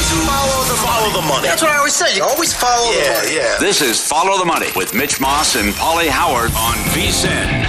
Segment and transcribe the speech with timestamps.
[0.00, 1.46] Follow the, follow the money.
[1.46, 2.16] That's what I always say.
[2.16, 3.36] You always follow Yeah, the money.
[3.36, 3.56] yeah.
[3.60, 7.66] This is Follow the Money with Mitch Moss and Paulie Howard on VSIN.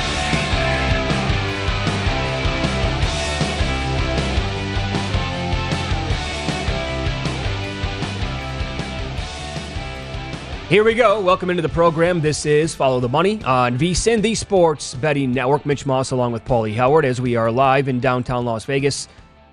[10.69, 11.19] Here we go.
[11.19, 12.21] Welcome into the program.
[12.21, 15.65] This is Follow the Money on VSIN, the Sports Betting Network.
[15.65, 19.09] Mitch Moss along with Paulie Howard as we are live in downtown Las Vegas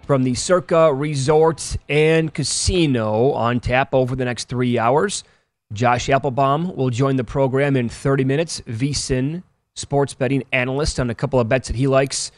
[0.08, 5.22] from the Circa Resort and Casino on tap over the next three hours.
[5.70, 8.62] Josh Appelbaum will join the program in 30 minutes.
[8.62, 9.42] VSIN
[9.74, 12.32] sports betting analyst on a couple of bets that he likes.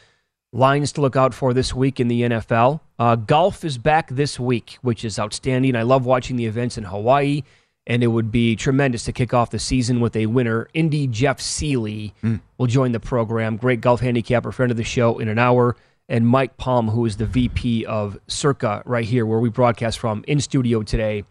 [0.53, 2.81] Lines to look out for this week in the NFL.
[2.98, 5.76] Uh, golf is back this week, which is outstanding.
[5.76, 7.44] I love watching the events in Hawaii,
[7.87, 10.66] and it would be tremendous to kick off the season with a winner.
[10.75, 12.14] Indy Jeff Seeley
[12.58, 13.56] will join the program.
[13.56, 15.76] Great golf handicapper, friend of the show, in an hour.
[16.10, 20.25] And Mike Palm, who is the VP of Circa right here, where we broadcast from
[20.26, 21.22] in studio today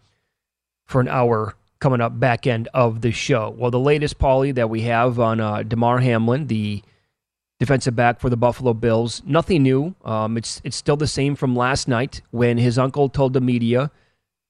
[0.86, 3.54] for an hour coming up back end of the show.
[3.56, 6.82] Well, the latest, Paulie, that we have on uh, Damar Hamlin, the
[7.58, 9.22] defensive back for the Buffalo Bills.
[9.26, 9.94] Nothing new.
[10.02, 13.90] Um, it's it's still the same from last night when his uncle told the media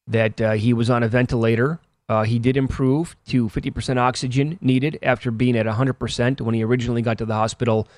[0.06, 1.80] that uh, he was on a ventilator.
[2.08, 7.02] Uh, he did improve to 50% oxygen needed after being at 100% when he originally
[7.02, 7.88] got to the hospital.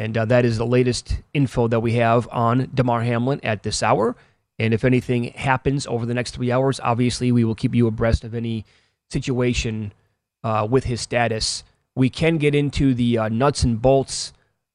[0.00, 3.82] And uh, that is the latest info that we have on Damar Hamlin at this
[3.82, 4.16] hour.
[4.58, 8.24] And if anything happens over the next three hours, obviously we will keep you abreast
[8.24, 8.64] of any
[9.10, 9.92] situation
[10.42, 11.64] uh, with his status.
[11.94, 14.32] We can get into the uh, nuts and bolts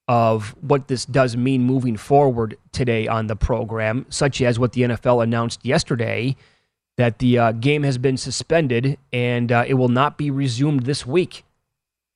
[0.07, 4.81] of what this does mean moving forward today on the program, such as what the
[4.81, 6.35] NFL announced yesterday
[6.97, 11.03] that the uh, game has been suspended and uh, it will not be resumed this
[11.03, 11.43] week.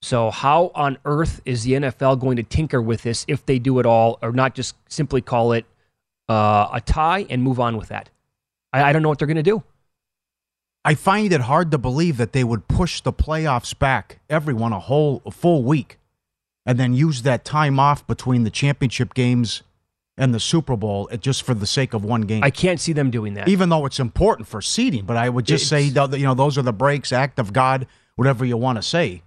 [0.02, 3.80] So, how on earth is the NFL going to tinker with this if they do
[3.80, 5.66] it all, or not just simply call it
[6.30, 8.10] uh, a tie and move on with that?
[8.72, 9.64] I, I don't know what they're going to do.
[10.86, 14.80] I find it hard to believe that they would push the playoffs back, everyone, a
[14.80, 16.00] whole a full week,
[16.66, 19.64] and then use that time off between the championship games
[20.18, 22.42] and the Super Bowl uh, just for the sake of one game.
[22.44, 23.50] I can't see them doing that.
[23.50, 26.34] Even though it's important for seeding, but I would just say, It's- that, you know,
[26.34, 27.86] those are the breaks, act of God,
[28.16, 29.24] whatever you want to say.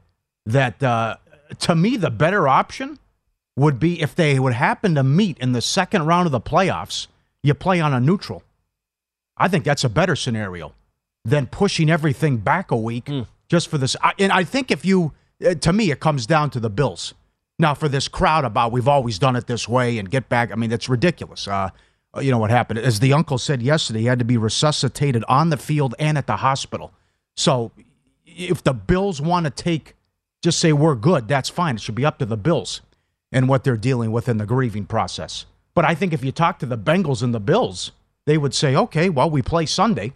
[0.47, 1.17] That uh,
[1.61, 2.99] to me, the better option
[3.57, 7.07] would be if they would happen to meet in the second round of the playoffs,
[7.43, 8.43] you play on a neutral.
[9.37, 10.73] I think that's a better scenario
[11.25, 13.09] than pushing everything back a week
[13.49, 13.95] just for this.
[14.03, 15.13] I- And I think if you,
[15.47, 17.15] uh, to me, it comes down to the Bills.
[17.59, 20.57] Now, for this crowd about we've always done it this way and get back, I
[20.57, 21.47] mean, that's ridiculous.
[21.47, 21.71] Uh,
[22.21, 22.79] you know what happened?
[22.81, 26.27] As the uncle said yesterday, he had to be resuscitated on the field and at
[26.27, 26.93] the hospital.
[27.37, 27.71] So
[28.27, 29.95] if the Bills want to take,
[30.43, 31.77] just say we're good, that's fine.
[31.77, 32.81] It should be up to the Bills
[33.31, 35.47] and what they're dealing with in the grieving process.
[35.75, 37.93] But I think if you talk to the Bengals and the Bills,
[38.27, 40.13] they would say, okay, well, we play Sunday,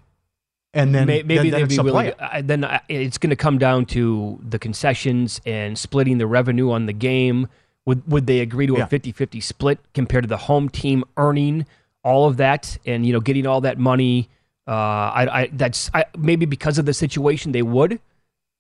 [0.75, 2.05] and then May- maybe then, then they'd it's be a willing.
[2.07, 2.11] play.
[2.29, 6.27] To, uh, then uh, it's going to come down to the concessions and splitting the
[6.27, 7.49] revenue on the game.
[7.87, 8.87] Would would they agree to a Yeah.
[8.89, 11.67] 50-50 split compared to the home team earning
[12.03, 14.29] all of that and you know getting all that money?
[14.69, 18.01] Uh, I, I that's I, maybe because of the situation they would.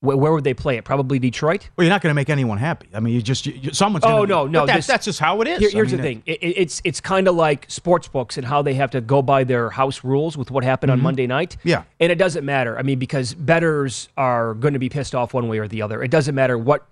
[0.07, 0.85] Where, where would they play it?
[0.85, 1.69] Probably Detroit.
[1.77, 2.89] Well, you're not going to make anyone happy.
[2.95, 4.05] I mean, you just you, you- someone's.
[4.07, 5.59] Oh, be- no, no, that, this- that's just how it is.
[5.59, 6.23] Here- I here's mean, the thing.
[6.25, 9.21] It, it- it's it's kind of like sports books and how they have to go
[9.21, 11.57] by their house rules with what happened on Monday night.
[11.59, 11.69] Mm-hmm.
[11.69, 11.83] Yeah.
[12.01, 12.79] and it doesn't matter.
[12.79, 16.03] I mean, because betters are going to be pissed off one way or the other.
[16.03, 16.87] It doesn't matter what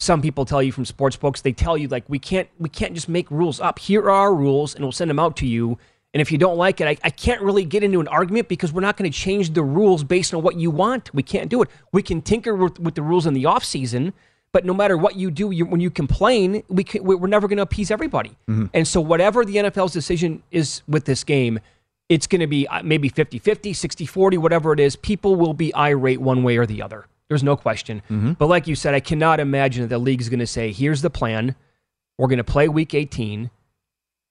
[0.00, 1.40] some people tell you from sports books.
[1.40, 3.78] They tell you like we can't we can't just make rules up.
[3.78, 5.78] Here are our rules, and we'll send them out to you.
[6.14, 8.72] And if you don't like it, I, I can't really get into an argument because
[8.72, 11.12] we're not going to change the rules based on what you want.
[11.14, 11.68] We can't do it.
[11.92, 14.14] We can tinker with, with the rules in the off season,
[14.52, 17.58] but no matter what you do, you, when you complain, we can, we're never going
[17.58, 18.36] to appease everybody.
[18.72, 21.60] And so, whatever the NFL's decision is with this game,
[22.08, 24.96] it's going to be uh, maybe 50 50, 60 40, whatever it is.
[24.96, 27.04] People will be irate one way or the other.
[27.28, 28.00] There's no question.
[28.38, 31.02] But like you said, I cannot imagine that the league is going to say, here's
[31.02, 31.54] the plan.
[32.16, 33.50] We're going to play week 18,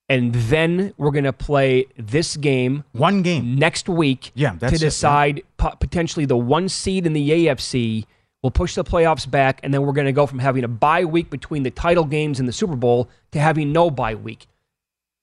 [0.08, 3.56] and then we're going to play this game one game.
[3.56, 4.86] next week Yeah, that's it, to yeah.
[4.88, 8.04] decide po- potentially the one seed in the AFC.
[8.42, 11.04] We'll push the playoffs back, and then we're going to go from having a bye
[11.04, 14.46] week between the title games and the Super Bowl to having no bye week.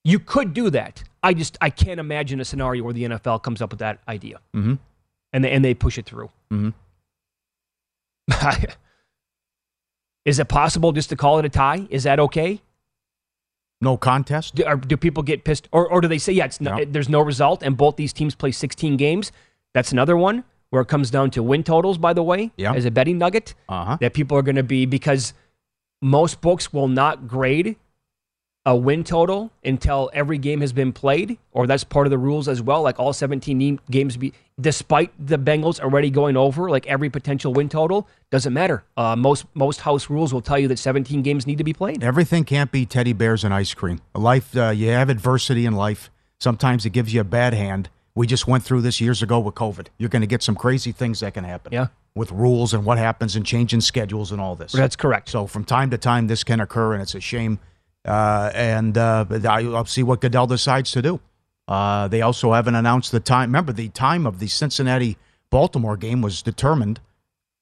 [0.04, 1.04] You could do that.
[1.24, 4.40] I just I can't imagine a scenario where the NFL comes up with that idea,
[4.56, 4.78] Mhm.
[5.34, 6.30] and they, and they push it through.
[6.52, 6.74] Mhm.
[10.26, 11.88] Is it possible just to call it a tie?
[11.90, 12.62] Is that okay?
[13.86, 14.56] No contest.
[14.56, 16.86] Do, or do people get pissed, or, or do they say, yeah, it's no, Yeah.
[16.96, 19.32] there's no result, and both these teams play 16 games?
[19.76, 21.98] That's another one where it comes down to win totals.
[22.08, 22.74] By the way, Yeah.
[22.74, 23.98] as a betting nugget, Uh huh.
[24.02, 25.34] that people are going to be because
[26.02, 27.76] most books will not grade
[28.66, 32.48] a win total until every game has been played, or that's part of the rules
[32.48, 32.82] as well.
[32.82, 37.70] Like all 17 games, be despite the Bengals already going over like every potential win
[37.70, 38.84] total, doesn't matter.
[38.98, 42.04] Uh, most most house rules will tell you that 17 games need to be played.
[42.04, 44.02] Everything can't be teddy bears and ice cream.
[44.16, 46.10] Life, uh, you have adversity in life.
[46.40, 47.90] Sometimes it gives you a bad hand.
[48.16, 49.88] We just went through this years ago with COVID.
[49.98, 51.74] You're going to get some crazy things that can happen.
[51.74, 51.88] Yeah.
[52.16, 54.72] With rules and what happens and changing schedules and all this.
[54.72, 55.28] That's correct.
[55.28, 57.60] So from time to time, this can occur, and it's a shame.
[58.06, 61.19] Uh, and uh, I, I'll see what Goodell decides to do.
[61.68, 63.50] Uh, they also haven't announced the time.
[63.50, 65.18] Remember, the time of the Cincinnati
[65.50, 67.00] Baltimore game was determined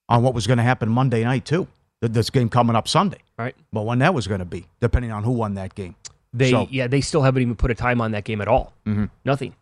[0.10, 1.68] on what was going to happen Monday night too.
[2.02, 3.20] Th- This game coming up Sunday.
[3.38, 3.56] Right.
[3.72, 5.96] But when that was going to be, depending on who won that game.
[6.34, 8.74] They So- yeah, they still haven't even put a time on that game at all.
[9.24, 9.56] Nothing.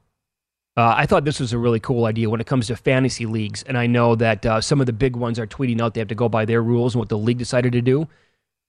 [0.77, 3.61] Uh, I thought this was a really cool idea when it comes to fantasy leagues,
[3.63, 6.07] and I know that uh, some of the big ones are tweeting out they have
[6.07, 8.07] to go by their rules and what the league decided to do.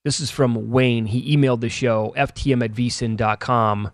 [0.04, 1.06] This is from Wayne.
[1.06, 3.90] He emailed the show ftm at vsin.com.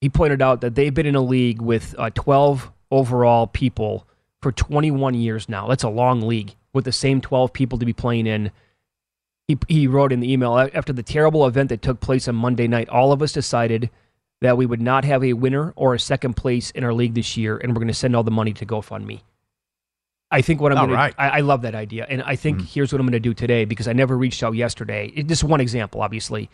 [0.00, 4.06] He pointed out that they've been in a league with uh, 12 overall people
[4.42, 5.66] for 21 years now.
[5.66, 8.50] That's a long league with the same 12 people to be playing in.
[9.48, 12.68] He, he wrote in the email after the terrible event that took place on Monday
[12.68, 13.90] night, all of us decided
[14.42, 17.36] that we would not have a winner or a second place in our league this
[17.36, 19.22] year, and we're going to send all the money to GoFundMe.
[20.30, 21.12] I think what I'm going right.
[21.12, 22.66] to I, I love that idea, and I think mm-hmm.
[22.66, 25.12] here's what I'm going to do today because I never reached out yesterday.
[25.14, 26.50] It, just one example, obviously.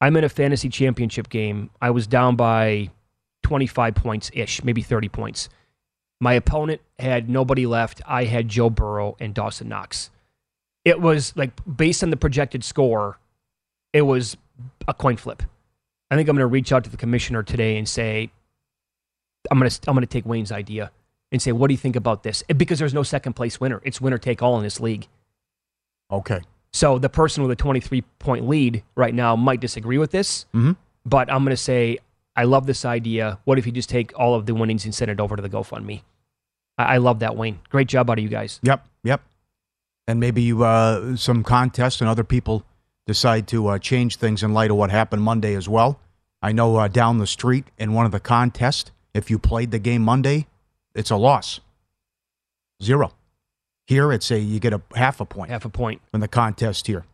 [0.00, 1.70] I'm in a fantasy championship game.
[1.82, 2.90] I was down by
[3.42, 5.48] 25 points ish, maybe 30 points.
[6.20, 8.00] My opponent had nobody left.
[8.06, 10.10] I had Joe Burrow and Dawson Knox.
[10.84, 13.18] It was like based on the projected score,
[13.92, 14.36] it was
[14.88, 15.42] a coin flip.
[16.10, 18.30] I think I'm going to reach out to the commissioner today and say,
[19.50, 20.90] I'm going to I'm going to take Wayne's idea
[21.32, 22.42] and say, what do you think about this?
[22.56, 23.80] Because there's no second place winner.
[23.84, 25.06] It's winner take all in this league.
[26.10, 26.40] Okay.
[26.72, 30.76] So the person with a 23 point lead right now might disagree with this, Mhm.
[31.04, 31.98] but I'm going to say,
[32.36, 33.38] I love this idea.
[33.44, 35.48] What if you just take all of the winnings and send it over to the
[35.48, 36.02] GoFundMe?
[36.78, 37.58] I, I love that, Wayne.
[37.70, 38.60] Great job out of you guys.
[38.62, 38.86] Yep.
[39.04, 39.20] Yep.
[40.06, 42.64] And maybe you, uh, some contests and other people
[43.06, 46.00] decide to uh, change things in light of what happened Monday as well.
[46.42, 49.78] I know uh, down the street in one of the contests, if you played the
[49.78, 50.46] game Monday,
[50.94, 51.60] it's a loss.
[52.82, 53.12] Zero.
[53.86, 56.00] Here, it's a you get a half a point Half a point.
[56.14, 57.04] in the contest here.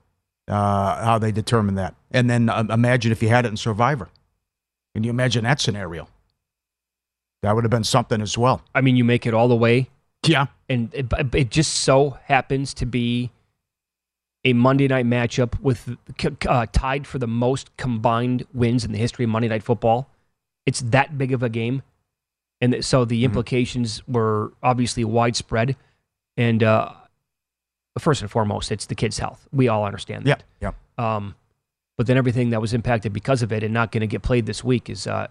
[0.48, 4.08] Uh, how they determine that, and then um, imagine if you had it in Survivor.
[4.94, 6.06] Can you imagine that scenario?
[7.42, 8.62] That would have been something as well.
[8.72, 9.88] I mean, you make it all the way,
[10.24, 10.46] Yeah.
[10.68, 13.30] and it, it just so happens to be
[14.44, 15.96] a Monday night matchup with
[16.48, 20.08] uh, tied for the most combined wins in the history of Monday Night Football.
[20.64, 21.82] It's that big of a game,
[22.60, 25.76] and so the implications were obviously widespread.
[26.36, 26.92] And uh,
[27.98, 29.46] first and foremost, it's the kid's health.
[29.52, 30.44] We all understand that.
[30.60, 30.72] Yeah.
[30.98, 31.34] Um,
[31.96, 34.46] but then everything that was impacted because of it and not going to get played
[34.46, 35.28] this week is uh,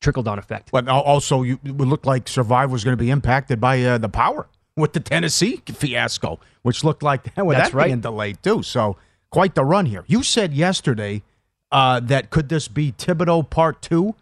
[0.00, 0.70] trickle down effect.
[0.70, 3.98] But also, you, it would look like Survivor was going to be impacted by uh,
[3.98, 7.86] the power with the Tennessee fiasco, which looked like with That's that right.
[7.86, 8.62] being delayed too.
[8.62, 8.96] So
[9.30, 10.04] quite the run here.
[10.06, 11.22] You said yesterday
[11.72, 14.14] uh, that could this be Thibodeau part two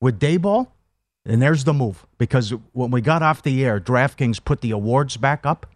[0.00, 0.68] with Daboll?
[1.26, 5.16] And there's the move because when we got off the air, DraftKings put the awards
[5.16, 5.66] back up,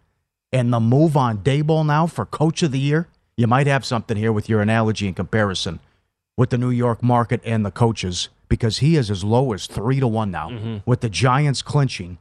[0.53, 3.09] and the move on Daboll now for Coach of the Year.
[3.37, 5.81] You might have something here with your analogy and comparison
[6.37, 10.01] with the New York market and the coaches because he is as low as three
[10.01, 10.77] to one now mm-hmm.
[10.87, 12.19] with the Giants clinching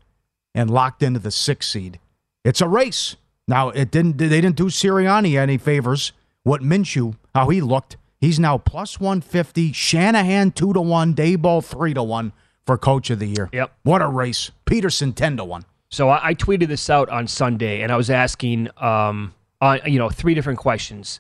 [0.56, 2.00] and locked into the sixth seed.
[2.44, 3.16] It's a race.
[3.48, 6.12] Now it didn't they didn't do Sirianni any favors.
[6.44, 11.64] What Minshew, how he looked, he's now plus one fifty, Shanahan two to one, Daboll
[11.64, 12.34] three to one
[12.66, 13.50] for coach of the year.
[13.52, 13.74] Yep.
[13.84, 14.52] What a race.
[14.66, 15.66] Pederson ten to one.
[15.90, 20.00] So I, I tweeted this out on Sunday, and I was asking, um, uh, you
[20.00, 21.20] know, three different questions.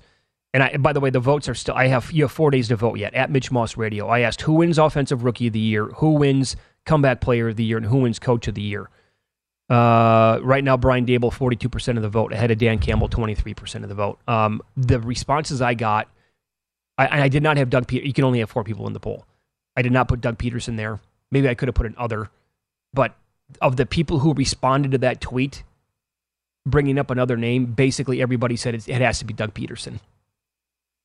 [0.53, 1.75] And I, by the way, the votes are still.
[1.75, 4.07] I have you have four days to vote yet at Mitch Moss Radio.
[4.07, 7.63] I asked who wins Offensive Rookie of the Year, who wins Comeback Player of the
[7.63, 8.89] Year, and who wins Coach of the Year.
[9.69, 13.55] Uh, right now, Brian Daboll, forty-two percent of the vote, ahead of Dan Campbell, twenty-three
[13.55, 14.19] percent of the vote.
[14.27, 16.07] Um, the responses I got,
[16.97, 17.87] I, I did not have Doug.
[17.87, 19.25] Peter, you can only have four people in the poll.
[19.75, 20.99] I did not put Doug Pederson there.
[21.33, 22.29] Maybe I could have put an other,
[22.93, 23.15] but
[23.59, 25.63] of the people who responded to that tweet,
[26.65, 29.99] bringing up another name, basically everybody said it's, it has to be Doug Pederson.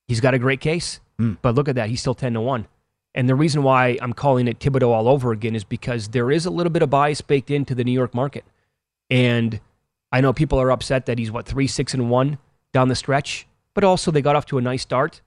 [0.06, 1.34] He's got a great case, Hmm.
[1.42, 1.88] but look at that.
[1.88, 2.66] He's still 10 to 1.
[3.14, 6.46] And the reason why I'm calling it Thibodeau all over again is because there is
[6.46, 8.44] a little bit of bias baked into the New York market.
[9.10, 9.60] And
[10.12, 12.38] I know people are upset that he's, what, 3 6 and 1
[12.72, 15.22] down the stretch, but also they got off to a nice start.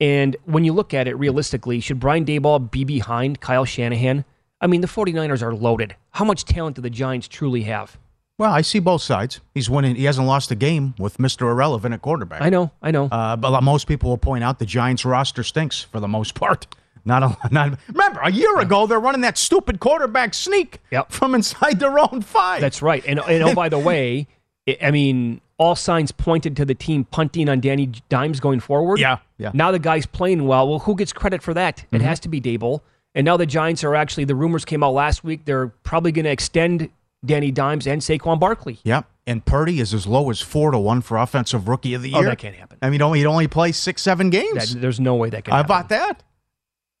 [0.00, 4.24] And when you look at it realistically, should Brian Daboll be behind Kyle Shanahan?
[4.60, 5.94] I mean, the 49ers are loaded.
[6.10, 7.96] How much talent do the Giants truly have?
[8.38, 9.40] Well, I see both sides.
[9.54, 9.96] He's winning.
[9.96, 11.42] He hasn't lost a game with Mr.
[11.50, 12.40] Irrelevant at quarterback.
[12.40, 13.06] I know, I know.
[13.06, 16.66] Uh, but most people will point out the Giants roster stinks for the most part.
[17.04, 17.78] Not a not.
[17.88, 21.10] Remember, a year ago they're running that stupid quarterback sneak Yep.
[21.10, 22.60] from inside their own five.
[22.60, 23.02] That's right.
[23.06, 24.26] And, and oh, by the way,
[24.68, 28.98] I I mean, all signs pointed to the team punting on Danny Dimes going forward.
[28.98, 29.52] Yeah, yeah.
[29.54, 30.68] Now the guy's playing well.
[30.68, 31.84] Well, who gets credit for that?
[31.92, 32.80] It has to be Daboll.
[33.14, 36.24] And now the Giants are actually, the rumors came out last week, they're probably going
[36.24, 36.90] to extend
[37.24, 38.78] Danny Dimes and Saquon Barkley.
[38.84, 39.06] Yep.
[39.26, 42.20] And Purdy is as low as four to one for offensive rookie of the year.
[42.20, 42.78] Oh, that can't happen.
[42.80, 44.72] I mean, he'd only play six, seven games.
[44.72, 45.70] That, there's no way that can How happen.
[45.70, 46.22] about that?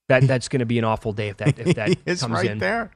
[0.08, 0.22] that?
[0.26, 2.58] That's going to be an awful day if that, if that He comes right in.
[2.58, 2.90] there.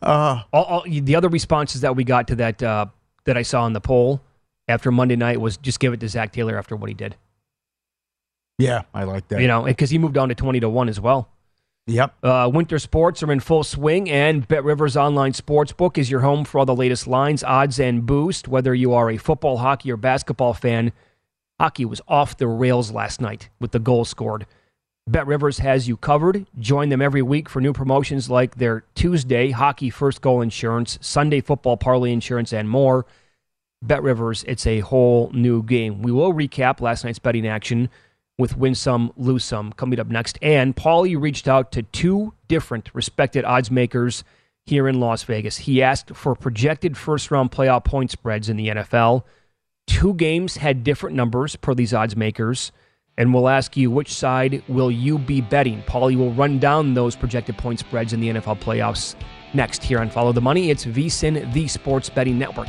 [0.00, 2.86] Uh, all, all, the other responses that we got to that uh,
[3.24, 4.20] that I saw in the poll
[4.68, 7.16] after Monday night was just give it to Zac Taylor after what he did.
[8.58, 9.40] yeah, I like that.
[9.40, 11.28] You know, because he moved on to twenty to one as well.
[11.86, 12.14] Yep.
[12.22, 16.44] Uh, winter sports are in full swing, and Bet Rivers Online Sportsbook is your home
[16.44, 18.46] for all the latest lines, odds, and boost.
[18.46, 20.92] Whether you are a football, hockey, or basketball fan,
[21.58, 24.46] hockey was off the rails last night with the goal scored.
[25.08, 26.46] Bet Rivers has you covered.
[26.58, 31.40] Join them every week for new promotions like their Tuesday hockey first goal insurance, Sunday
[31.40, 33.06] football parlay insurance, and more.
[33.82, 36.02] Bet Rivers, it's a whole new game.
[36.02, 37.88] We will recap last night's betting action
[38.40, 40.38] with Win Some, Lose Some coming up next.
[40.42, 44.24] And Paulie reached out to two different respected odds makers
[44.66, 45.58] here in Las Vegas.
[45.58, 49.22] He asked for projected first round playoff point spreads in the NFL.
[49.86, 52.72] Two games had different numbers per these odds makers.
[53.18, 55.82] And we'll ask you which side will you be betting?
[55.82, 59.14] Paulie will run down those projected point spreads in the NFL playoffs
[59.52, 60.70] next here on Follow the Money.
[60.70, 62.68] It's VSIN, the Sports Betting Network.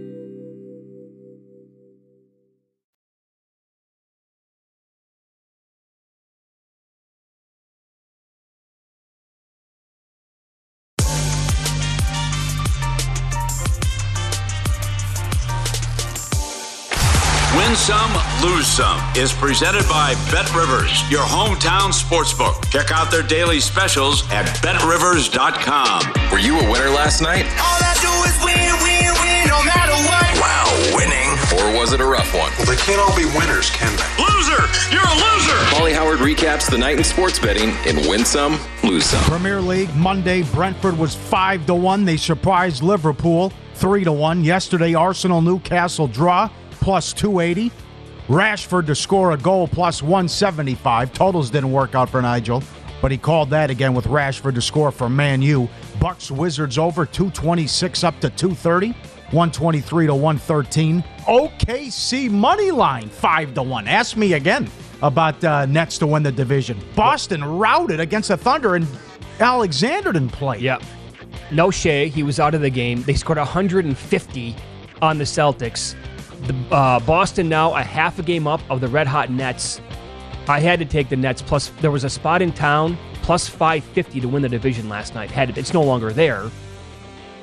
[17.81, 18.13] Some,
[18.45, 22.69] lose some is presented by Bet Rivers, your hometown sportsbook.
[22.69, 26.29] Check out their daily specials at betrivers.com.
[26.31, 27.45] Were you a winner last night?
[27.57, 30.29] All I do is win, win, win, no matter what.
[30.37, 31.29] Wow, winning.
[31.57, 32.51] Or was it a rough one?
[32.59, 34.23] Well, they can't all be winners, can they?
[34.29, 34.61] Loser!
[34.93, 35.57] You're a loser!
[35.73, 39.23] Paulie Howard recaps the night in sports betting in Win Some, Lose Some.
[39.23, 42.05] Premier League Monday, Brentford was five to one.
[42.05, 44.43] They surprised Liverpool three to one.
[44.43, 46.47] Yesterday, Arsenal Newcastle draw
[46.81, 47.71] plus two eighty.
[48.27, 51.13] Rashford to score a goal plus one seventy five.
[51.13, 52.61] Totals didn't work out for Nigel,
[53.01, 55.69] but he called that again with Rashford to score for Man U.
[55.99, 58.93] Bucks Wizards over two twenty six up to two thirty.
[59.31, 61.01] 123 to 113.
[61.25, 63.87] OKC money line 5 to 1.
[63.87, 64.69] Ask me again
[65.01, 66.77] about uh, Nets to win the division.
[66.95, 68.85] Boston routed against the Thunder and
[69.39, 70.59] Alexander didn't play.
[70.59, 70.83] Yep.
[71.49, 72.05] No Shai.
[72.05, 73.03] He was out of the game.
[73.03, 74.55] They scored 150
[75.01, 75.95] on the Celtics.
[76.43, 79.81] The uh, Boston now a half a game up of the Red Hot Nets.
[80.47, 81.41] I had to take the Nets.
[81.41, 85.31] Plus, there was a spot in town plus 550 to win the division last night.
[85.31, 86.49] Had it's no longer there.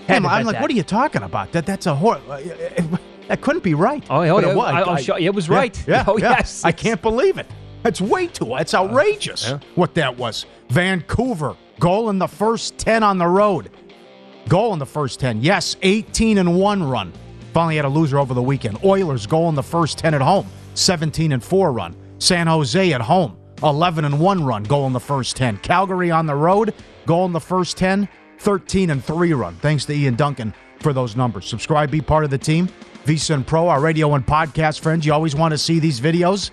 [0.06, 0.62] Hey, I'm like, that.
[0.62, 1.52] what are you talking about?
[1.52, 2.20] That that's a hor-
[3.28, 4.04] that couldn't be right.
[4.08, 5.86] Oh, yeah, oh, I, I, I, it was right.
[5.86, 6.30] Yeah, oh yeah.
[6.30, 6.64] yes.
[6.64, 7.46] I can't believe it.
[7.82, 8.46] That's way too.
[8.46, 9.48] That's outrageous.
[9.48, 9.68] Uh, yeah.
[9.74, 10.46] What that was.
[10.70, 13.70] Vancouver goal in the first ten on the road.
[14.48, 15.42] Goal in the first ten.
[15.42, 17.12] Yes, 18 and one run.
[17.52, 18.78] Finally had a loser over the weekend.
[18.84, 20.46] Oilers goal in the first ten at home.
[20.74, 21.96] 17 and four run.
[22.18, 23.36] San Jose at home.
[23.62, 24.62] 11 and one run.
[24.62, 25.56] Goal in the first ten.
[25.58, 26.74] Calgary on the road.
[27.06, 28.08] Goal in the first ten.
[28.38, 29.56] 13 and 3 run.
[29.56, 31.44] Thanks to Ian Duncan for those numbers.
[31.46, 32.68] Subscribe, be part of the team.
[33.04, 35.04] VSiN Pro, our radio and podcast friends.
[35.04, 36.50] You always want to see these videos.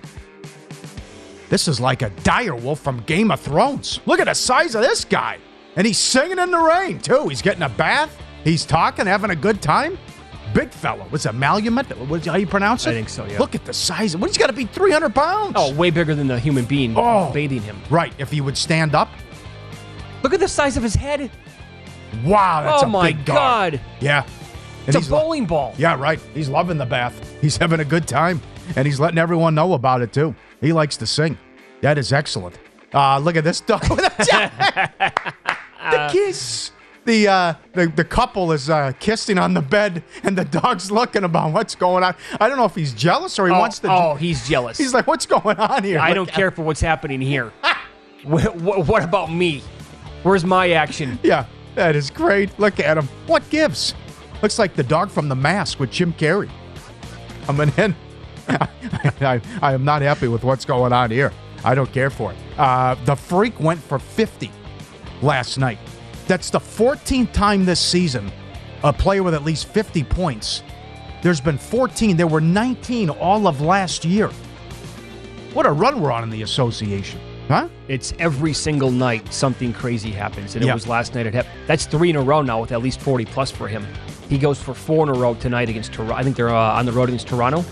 [1.50, 4.00] This is like a dire wolf from Game of Thrones.
[4.06, 5.38] Look at the size of this guy.
[5.76, 7.28] And he's singing in the rain, too.
[7.28, 8.18] He's getting a bath.
[8.44, 9.98] He's talking, having a good time.
[10.56, 11.06] Big fellow.
[11.12, 11.86] Was it Malamute?
[12.08, 12.92] What, how you pronounce it?
[12.92, 13.40] I think so, yeah.
[13.40, 14.16] Look at the size.
[14.16, 15.54] What, he's got to be 300 pounds.
[15.58, 17.78] Oh, way bigger than the human being oh, bathing him.
[17.90, 18.14] Right.
[18.18, 19.10] If he would stand up.
[20.24, 21.30] Look at the size of his head.
[22.24, 23.74] Wow, that's oh a my big god!
[23.74, 23.82] Dog.
[24.00, 24.26] Yeah,
[24.88, 25.76] and it's a bowling lo- ball.
[25.78, 26.20] Yeah, right.
[26.34, 27.36] He's loving the bath.
[27.42, 28.42] He's having a good time,
[28.76, 30.34] and he's letting everyone know about it too.
[30.62, 31.38] He likes to sing.
[31.82, 32.58] That is excellent.
[32.94, 33.82] Uh, look at this dog.
[33.88, 34.02] the
[36.12, 36.72] kiss.
[37.06, 41.24] The, uh, the the couple is uh, kissing on the bed, and the dog's looking
[41.24, 42.16] about what's going on.
[42.40, 43.92] I don't know if he's jealous or he oh, wants to.
[43.92, 44.78] Oh, he's jealous.
[44.78, 47.54] He's like, "What's going on here?" I don't care for what's happening here.
[48.24, 49.62] Wh- wh- what about me?
[50.24, 51.20] Where's my action?
[51.22, 52.58] Yeah, that is great.
[52.60, 53.08] Look at him.
[53.28, 53.94] What gives?
[54.42, 56.50] Looks like the dog from The Mask with Jim Carrey.
[57.48, 57.96] I'm an
[58.48, 58.68] I,
[59.22, 61.32] I, I am not happy with what's going on here.
[61.64, 62.38] I don't care for it.
[62.58, 64.52] Uh, the freak went for 50
[65.22, 65.80] last night.
[66.28, 68.32] That's the 14th time this season
[68.84, 70.62] a player with at least 50 points.
[71.24, 72.16] There's been 14.
[72.18, 74.30] There were 19 all of last year.
[75.54, 77.68] What a run we're on in the association, huh?
[77.88, 80.74] It's every single night something crazy happens, and it Yeah.
[80.76, 81.48] was last night at Hep.
[81.66, 83.88] That's three in a row now with at least 40 plus for him.
[84.30, 86.14] He goes for four in a row tonight against Toronto.
[86.16, 87.64] I think they're uh, on the road against Toronto.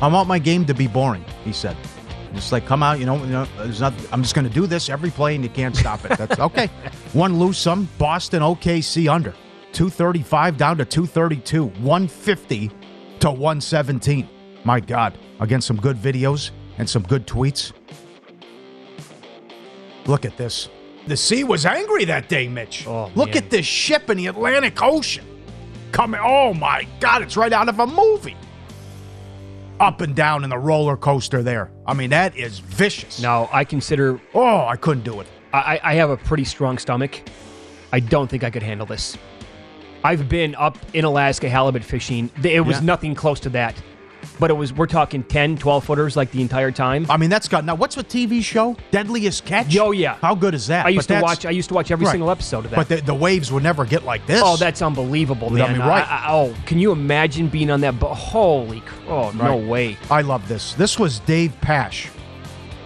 [0.00, 1.76] I want my game to be boring, he said.
[2.38, 4.88] Just like come out, you know, you know there's not I'm just gonna do this
[4.88, 6.16] every play and you can't stop it.
[6.16, 6.68] That's okay.
[7.14, 7.88] One lose some.
[7.98, 9.32] Boston OKC under.
[9.72, 11.64] 235 down to 232.
[11.64, 12.70] 150
[13.18, 14.28] to 117.
[14.62, 15.18] My God.
[15.40, 17.72] Against some good videos and some good tweets.
[20.06, 20.68] Look at this.
[21.08, 22.86] The sea was angry that day, Mitch.
[22.86, 23.38] Oh, Look man.
[23.38, 25.26] at this ship in the Atlantic Ocean.
[25.90, 28.36] Coming, oh my God, it's right out of a movie
[29.80, 31.70] up and down in the roller coaster there.
[31.86, 33.20] I mean, that is vicious.
[33.20, 35.26] Now, I consider Oh, I couldn't do it.
[35.52, 37.22] I, I have a pretty strong stomach.
[37.92, 39.16] I don't think I could handle this.
[40.04, 42.30] I've been up in Alaska halibut fishing.
[42.42, 42.84] It was Yeah.
[42.84, 43.74] nothing close to that.
[44.40, 47.06] But it was, we're talking 10, 12 footers like the entire time.
[47.10, 47.74] I mean, that's got now.
[47.74, 48.76] What's the TV show?
[48.90, 49.76] Deadliest Catch.
[49.78, 50.14] Oh, yeah.
[50.20, 50.86] How good is that?
[50.86, 51.46] I used But to watch.
[51.46, 52.12] I used to watch every Right.
[52.12, 52.76] single episode of that.
[52.76, 54.40] But the, the waves would never get like this.
[54.44, 55.72] oh, that's unbelievable, man!
[55.72, 56.06] me right.
[56.08, 58.14] I- I- oh, can you imagine being on that boat?
[58.14, 59.96] Holy, oh no way!
[60.10, 60.74] I love this.
[60.74, 62.08] This was Dave Pasch.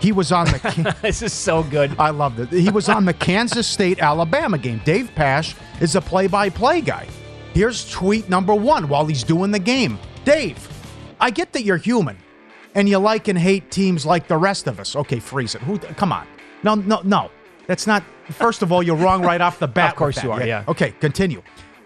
[0.01, 0.97] He was on the.
[1.03, 1.95] this is so good.
[1.99, 2.49] I loved it.
[2.49, 4.81] He was on the Kansas State Alabama game.
[4.85, 7.07] Dave Pasch is a play-by-play guy.
[7.55, 9.99] Here's tweet number one while he's doing the game.
[10.25, 10.57] Dave,
[11.23, 12.19] I get that you're human,
[12.75, 14.97] and you like and hate teams like the rest of us.
[14.97, 15.63] Okay, freeze it.
[15.63, 15.79] Who?
[15.79, 16.27] Come on.
[16.65, 17.31] No, no, no.
[17.69, 18.03] That's not.
[18.31, 19.93] First of all, you're wrong right off the bat.
[19.93, 20.65] Of course you are, yeah.
[20.67, 21.41] Okay, continue.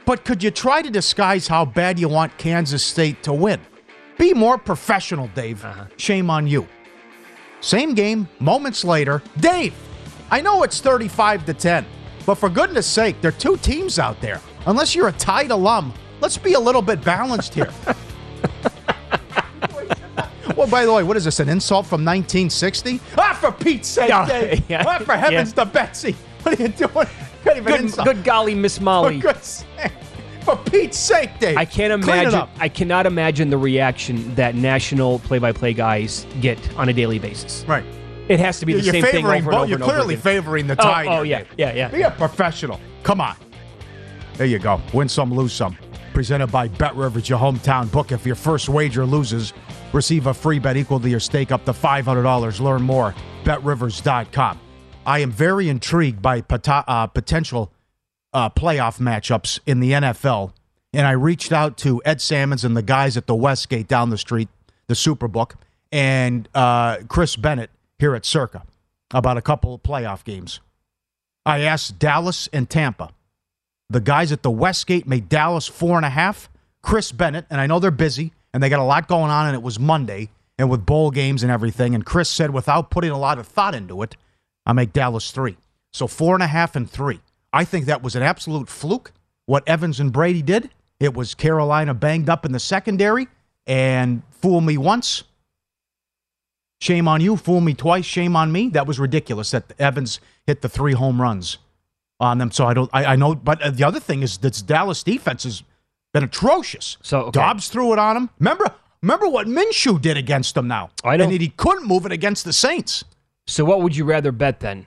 [0.07, 3.61] But could you try to disguise how bad you want Kansas State to win?
[4.17, 5.63] Be more professional, Dave.
[5.63, 5.85] Uh-huh.
[5.99, 6.67] Shame on you.
[7.61, 9.23] Same game, moments later.
[9.41, 9.75] Dave,
[10.31, 11.85] I know it's 35 to 10,
[12.25, 14.41] but for goodness sake, there are two teams out there.
[14.65, 17.71] Unless you're a Tide alum, let's be a little bit balanced here.
[20.67, 23.01] well, by the way, what is this, an insult from 1960?
[23.17, 24.65] Ah, for Pete's sake, Yeah, Dave.
[24.69, 25.65] yeah, ah, for heavens yeah.
[25.65, 26.17] to Betsy.
[26.43, 27.07] What are you doing?
[27.45, 29.21] Good, good golly, Miss Molly.
[29.21, 29.35] For.
[30.45, 31.57] For Pete's sake, Dave.
[31.57, 32.49] I can't imagine.
[32.59, 37.65] I cannot imagine the reaction that national play-by-play guys get on a daily basis.
[37.67, 37.85] Right.
[38.29, 40.15] It has to be the You're same thing over and over You're and over clearly
[40.15, 40.23] again.
[40.23, 41.07] favoring the Oh, Tide.
[41.09, 41.89] oh, here, yeah, yeah, yeah.
[41.89, 42.81] Be a professional.
[43.03, 43.37] Come on.
[44.35, 44.81] There you go.
[44.93, 45.77] Win some, lose some.
[46.13, 48.13] Presented by Bet Rivers, your hometown book.
[48.13, 49.53] If your first wager loses,
[49.93, 52.61] receive a free bet equal to your stake up to $500.
[52.61, 53.15] Learn more.
[53.45, 54.61] BetRivers.com.
[55.05, 57.73] I am very intrigued by pota- uh, potential
[58.33, 60.53] uh, playoff matchups in the NFL.
[60.93, 64.19] And I reached out to Ed Salmons and the guys at the Westgate down the
[64.19, 64.49] street,
[64.89, 65.53] the Superbook,
[65.93, 68.65] and uh, Chris Bennett here at Circa
[69.13, 70.61] about a couple of playoff games.
[71.45, 73.11] I asked Dallas and Tampa.
[73.89, 76.51] The guys at the Westgate made Dallas four and a half.
[76.83, 79.55] Chris Bennett, and I know they're busy and they got a lot going on, and
[79.55, 81.95] it was Monday and with bowl games and everything.
[81.95, 84.17] And Chris said, without putting a lot of thought into it,
[84.65, 85.57] I make Dallas three.
[85.93, 87.21] So four and a half and three.
[87.53, 89.13] I think that was an absolute fluke.
[89.47, 93.29] What Evans and Brady did, it was Carolina banged up in the secondary
[93.67, 95.25] and fool me once.
[96.81, 97.37] Shame on you.
[97.37, 98.05] Fool me twice.
[98.05, 98.69] Shame on me.
[98.69, 101.59] That was ridiculous that Evans hit the three home runs
[102.21, 102.51] on them.
[102.51, 102.91] So I don't.
[102.93, 103.35] I, I know.
[103.35, 105.63] But uh, the other thing is that Dallas defense has
[106.17, 106.97] been atrocious.
[107.03, 107.31] So okay.
[107.33, 108.31] Dobbs threw it on him.
[108.39, 108.75] Remember.
[109.03, 110.91] Remember what Minshew did against them now.
[111.05, 111.25] I know.
[111.25, 113.05] And he couldn't move it against the Saints.
[113.47, 114.87] So, what would you rather bet then?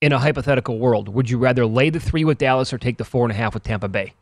[0.00, 3.04] In a hypothetical world, would you rather lay the three with Dallas or take the
[3.04, 4.14] four and a half with Tampa Bay?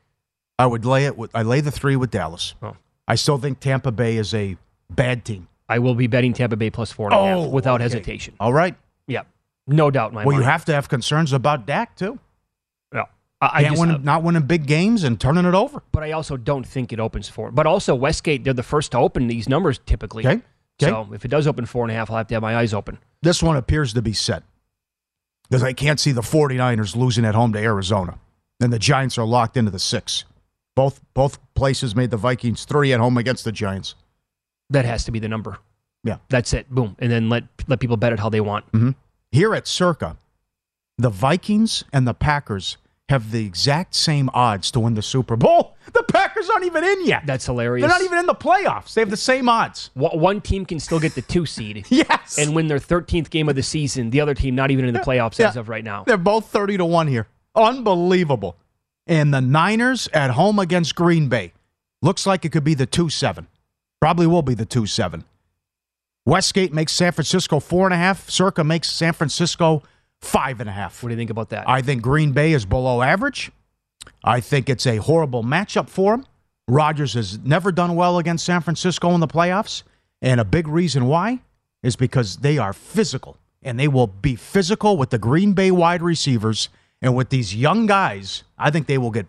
[0.58, 1.16] I would lay it.
[1.16, 2.54] With, I lay the three with Dallas.
[2.62, 2.76] Oh.
[3.06, 4.56] I still think Tampa Bay is a
[4.90, 5.48] bad team.
[5.68, 7.84] I will be betting Tampa Bay plus four and a half Oh, without okay.
[7.84, 8.34] hesitation.
[8.40, 8.74] All right.
[9.06, 9.22] Yeah,
[9.66, 10.10] no doubt.
[10.10, 12.18] in My well, you have to have concerns about Dak too.
[13.52, 15.82] I, Can't win, uh, not winning big games and turning it over.
[15.92, 17.50] but I also don't think it opens four.
[17.50, 20.26] But also Westgate, they're the first to open these numbers typically.
[20.26, 20.42] Okay.
[20.82, 20.90] Okay.
[20.90, 22.72] So if it does open four and a half, I'll have to have my eyes
[22.72, 22.98] open.
[23.20, 24.42] This one appears to be set
[25.48, 28.18] because I can't see the 49ers losing at home to Arizona.
[28.60, 30.24] And the Giants are locked into the six.
[30.74, 33.94] Both both places made the Vikings three at home against the Giants.
[34.70, 35.58] That has to be the number.
[36.04, 36.18] Yeah.
[36.30, 36.70] That's it.
[36.70, 36.96] Boom.
[36.98, 38.64] And then let let people bet it how they want.
[38.72, 38.90] hmm
[39.30, 40.16] Here at Circa,
[40.96, 42.76] the Vikings and the Packers
[43.12, 45.76] have the exact same odds to win the Super Bowl.
[45.92, 47.24] The Packers aren't even in yet.
[47.26, 47.82] That's hilarious.
[47.82, 48.94] They're not even in the playoffs.
[48.94, 49.90] They have the same odds.
[49.94, 51.86] One team can still get the two seed.
[51.90, 52.38] yes.
[52.38, 54.08] And win their 13th game of the season.
[54.08, 56.04] The other team not even in the playoffs as of right now.
[56.04, 57.28] They're both 30 to 1 here.
[57.54, 58.56] Unbelievable.
[59.06, 61.52] And the Niners at home against Green Bay.
[62.00, 63.46] Looks like it could be the 2 7.
[64.00, 65.24] Probably will be the 2 7.
[66.24, 68.30] Westgate makes San Francisco 4.5.
[68.30, 69.82] Circa makes San Francisco
[70.22, 71.02] 5.5.
[71.02, 71.68] What do you think about that?
[71.68, 73.50] I think Green Bay is below average.
[74.24, 76.26] I think it's a horrible matchup for him.
[76.68, 79.82] Rodgers has never done well against San Francisco in the playoffs.
[80.20, 81.40] And a big reason why
[81.82, 83.36] is because they are physical.
[83.62, 86.68] And they will be physical with the Green Bay wide receivers.
[87.00, 89.26] And with these young guys, I think they will get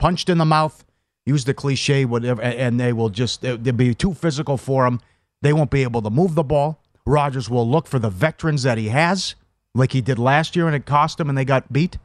[0.00, 0.84] punched in the mouth,
[1.24, 5.00] use the cliche, whatever, and they will just, they'll be too physical for them.
[5.42, 6.80] They won't be able to move the ball.
[7.06, 9.34] Rodgers will look for the veterans that he has,
[9.74, 11.98] like he did last year, and it cost him and they got beat.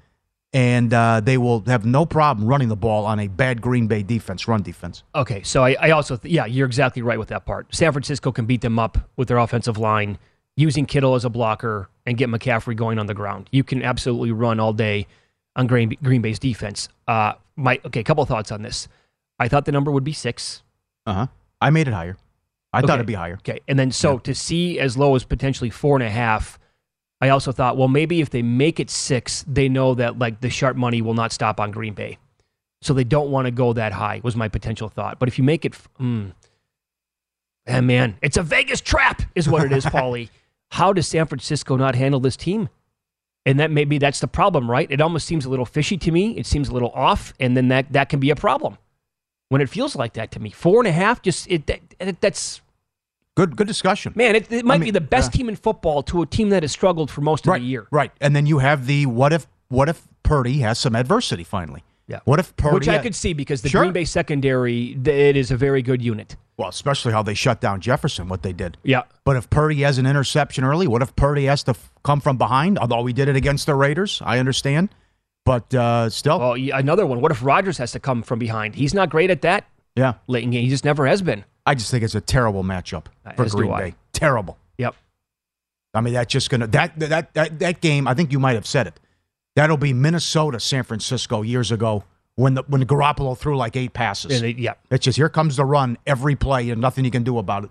[0.52, 4.02] And uh, they will have no problem running the ball on a bad Green Bay
[4.02, 5.04] defense, run defense.
[5.14, 7.68] Okay, so I, I also, th- yeah, you're exactly right with that part.
[7.74, 10.18] San Francisco can beat them up with their offensive line,
[10.58, 13.48] using Kittle as a blocker and get McCaffrey going on the ground.
[13.52, 15.06] You can absolutely run all day
[15.56, 16.90] on Green, Green Bay's defense.
[17.08, 18.88] Uh, my okay, a couple thoughts on this.
[19.38, 20.64] I thought the number would be six.
[21.06, 21.28] Uh huh.
[21.62, 22.18] I made it higher.
[22.74, 23.36] I thought it'd be higher.
[23.36, 26.59] Okay, and then so to see as low as potentially four and a half,
[27.22, 30.50] I also thought, well, maybe if they make it six, they know that like the
[30.50, 32.18] sharp money will not stop on Green Bay,
[32.82, 34.22] so they don't want to go that high.
[34.24, 35.20] Was my potential thought.
[35.20, 36.32] But if you make it, mm,
[37.68, 40.30] man, it's a Vegas trap, is what it is, Paulie.
[40.72, 42.70] How does San Francisco not handle this team?
[43.46, 44.90] And that maybe that's the problem, right?
[44.90, 46.38] It almost seems a little fishy to me.
[46.38, 48.78] It seems a little off, and then that that can be a problem
[49.50, 50.52] when it feels like that to me.
[50.52, 52.62] Four and a half, just it, that, that's
[53.40, 54.12] Good, good discussion.
[54.18, 55.38] Man, it, it might I be the best yeah.
[55.38, 57.88] team in football to a team that has struggled for most of right, the year.
[57.90, 58.12] Right.
[58.20, 61.86] And then you have the what if what if Purdy has some adversity finally?
[62.06, 62.20] Yeah.
[62.26, 63.84] What if Purdy Which I could see because the Sure.
[63.84, 66.36] Green Bay secondary, it is a very good unit.
[66.58, 68.78] Well, especially how they shut down Jefferson, what they did.
[68.84, 69.04] Yeah.
[69.24, 72.38] But if Purdy has an interception early, what if Purdy has to f- come from
[72.38, 72.78] behind?
[72.78, 74.90] Although we did it against the Raiders, I understand.
[75.46, 77.22] But uh, still, Well, another one.
[77.22, 78.76] What if Rodgers has to come from behind?
[78.76, 79.64] He's not great at that
[79.96, 80.16] yeah.
[80.28, 80.64] late in game.
[80.64, 81.46] He just never has been.
[81.66, 83.96] I just think it's a terrible matchup uh, for As Green Bay.
[84.14, 84.58] Terrible.
[84.78, 84.96] Yep.
[85.94, 88.08] I mean, that's just gonna that that that that game.
[88.08, 89.00] I think you might have said it.
[89.56, 92.04] That'll be Minnesota, San Francisco years ago
[92.36, 94.42] when the when Garoppolo threw like eight passes.
[94.42, 94.74] They- yeah.
[94.92, 97.70] It's just here comes the run every play and nothing you can do about it.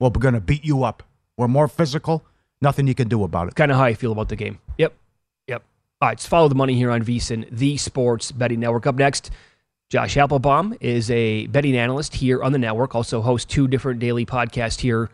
[0.00, 1.02] Well, we're gonna beat you up.
[1.36, 2.24] We're more physical.
[2.62, 3.54] Nothing you can do about it.
[3.54, 4.58] Kind of how I feel about the game.
[4.78, 4.94] Yep.
[5.46, 5.62] Yep.
[6.00, 8.86] All right, let's follow the money here on VSIN, the Sports Betting Network.
[8.86, 9.30] Up next,
[9.88, 14.26] Josh Appelbaum is a betting analyst here on the network, also hosts two different daily
[14.26, 15.10] podcasts here.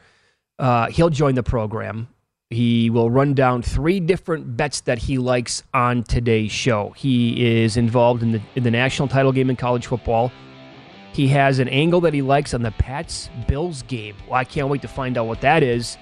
[0.59, 2.09] Uh, he'll join the program.
[2.49, 6.91] He will run down three different bets that he likes on today's show.
[6.97, 10.33] He is involved in the, in the national title game in college football.
[11.13, 14.17] He has an angle that he likes on the Pats Bills game.
[14.27, 15.99] Well, I can't wait to find out what that is.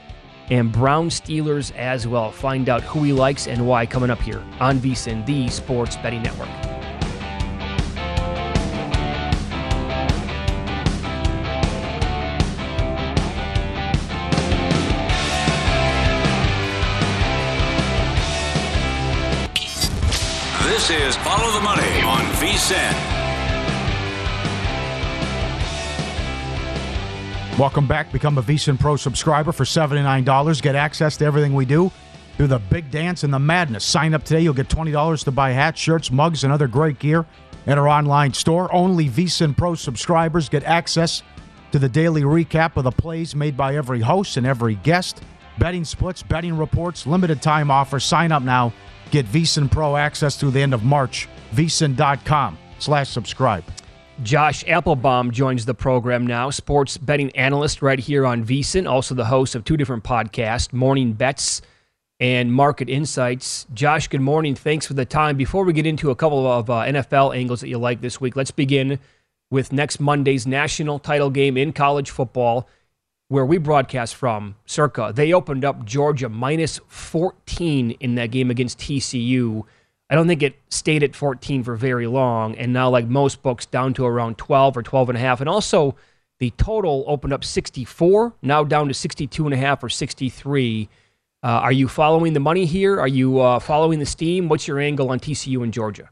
[0.48, 2.30] And Brown Steelers as well.
[2.30, 6.22] Find out who he likes and why coming up here on VSIN, the Sports Betting
[6.22, 6.89] Network.
[20.90, 22.92] Is Follow the Money on VSIN.
[27.56, 28.10] Welcome back.
[28.10, 30.60] Become a VSiN Pro subscriber for $79.
[30.60, 31.92] Get access to everything we do
[32.36, 33.84] through the big dance and the madness.
[33.84, 34.40] Sign up today.
[34.40, 37.24] You'll get $20 to buy hats, shirts, mugs, and other great gear
[37.68, 38.68] at our online store.
[38.74, 41.22] Only VSiN Pro subscribers get access
[41.70, 45.22] to the daily recap of the plays made by every host and every guest.
[45.56, 48.00] Betting splits, betting reports, limited time offer.
[48.00, 48.72] Sign up now.
[49.10, 51.28] Get VSiN Pro access through the end of March.
[51.52, 53.64] VSiN.com slash subscribe.
[54.22, 59.24] Josh Appelbaum joins the program now, sports betting analyst right here on VSIN, also the
[59.24, 61.62] host of two different podcasts, Morning Bets
[62.20, 63.66] and Market Insights.
[63.72, 64.54] Josh, good morning.
[64.54, 65.38] Thanks for the time.
[65.38, 68.36] Before we get into a couple of uh, NFL angles that you like this week,
[68.36, 68.98] let's begin
[69.50, 72.68] with next Monday's national title game in college football,
[73.30, 75.12] where we broadcast from, circa.
[75.14, 79.62] They opened up Georgia minus 14 in that game against TCU.
[80.10, 83.66] I don't think it stayed at 14 for very long, and now, like most books,
[83.66, 85.38] down to around 12 or 12 and a half.
[85.38, 85.94] And also,
[86.40, 90.88] the total opened up 64, now down to 62 and a half or 63.
[91.40, 92.98] Uh, are you following the money here?
[92.98, 94.48] Are you uh, following the steam?
[94.48, 96.10] What's your angle on TCU and Georgia?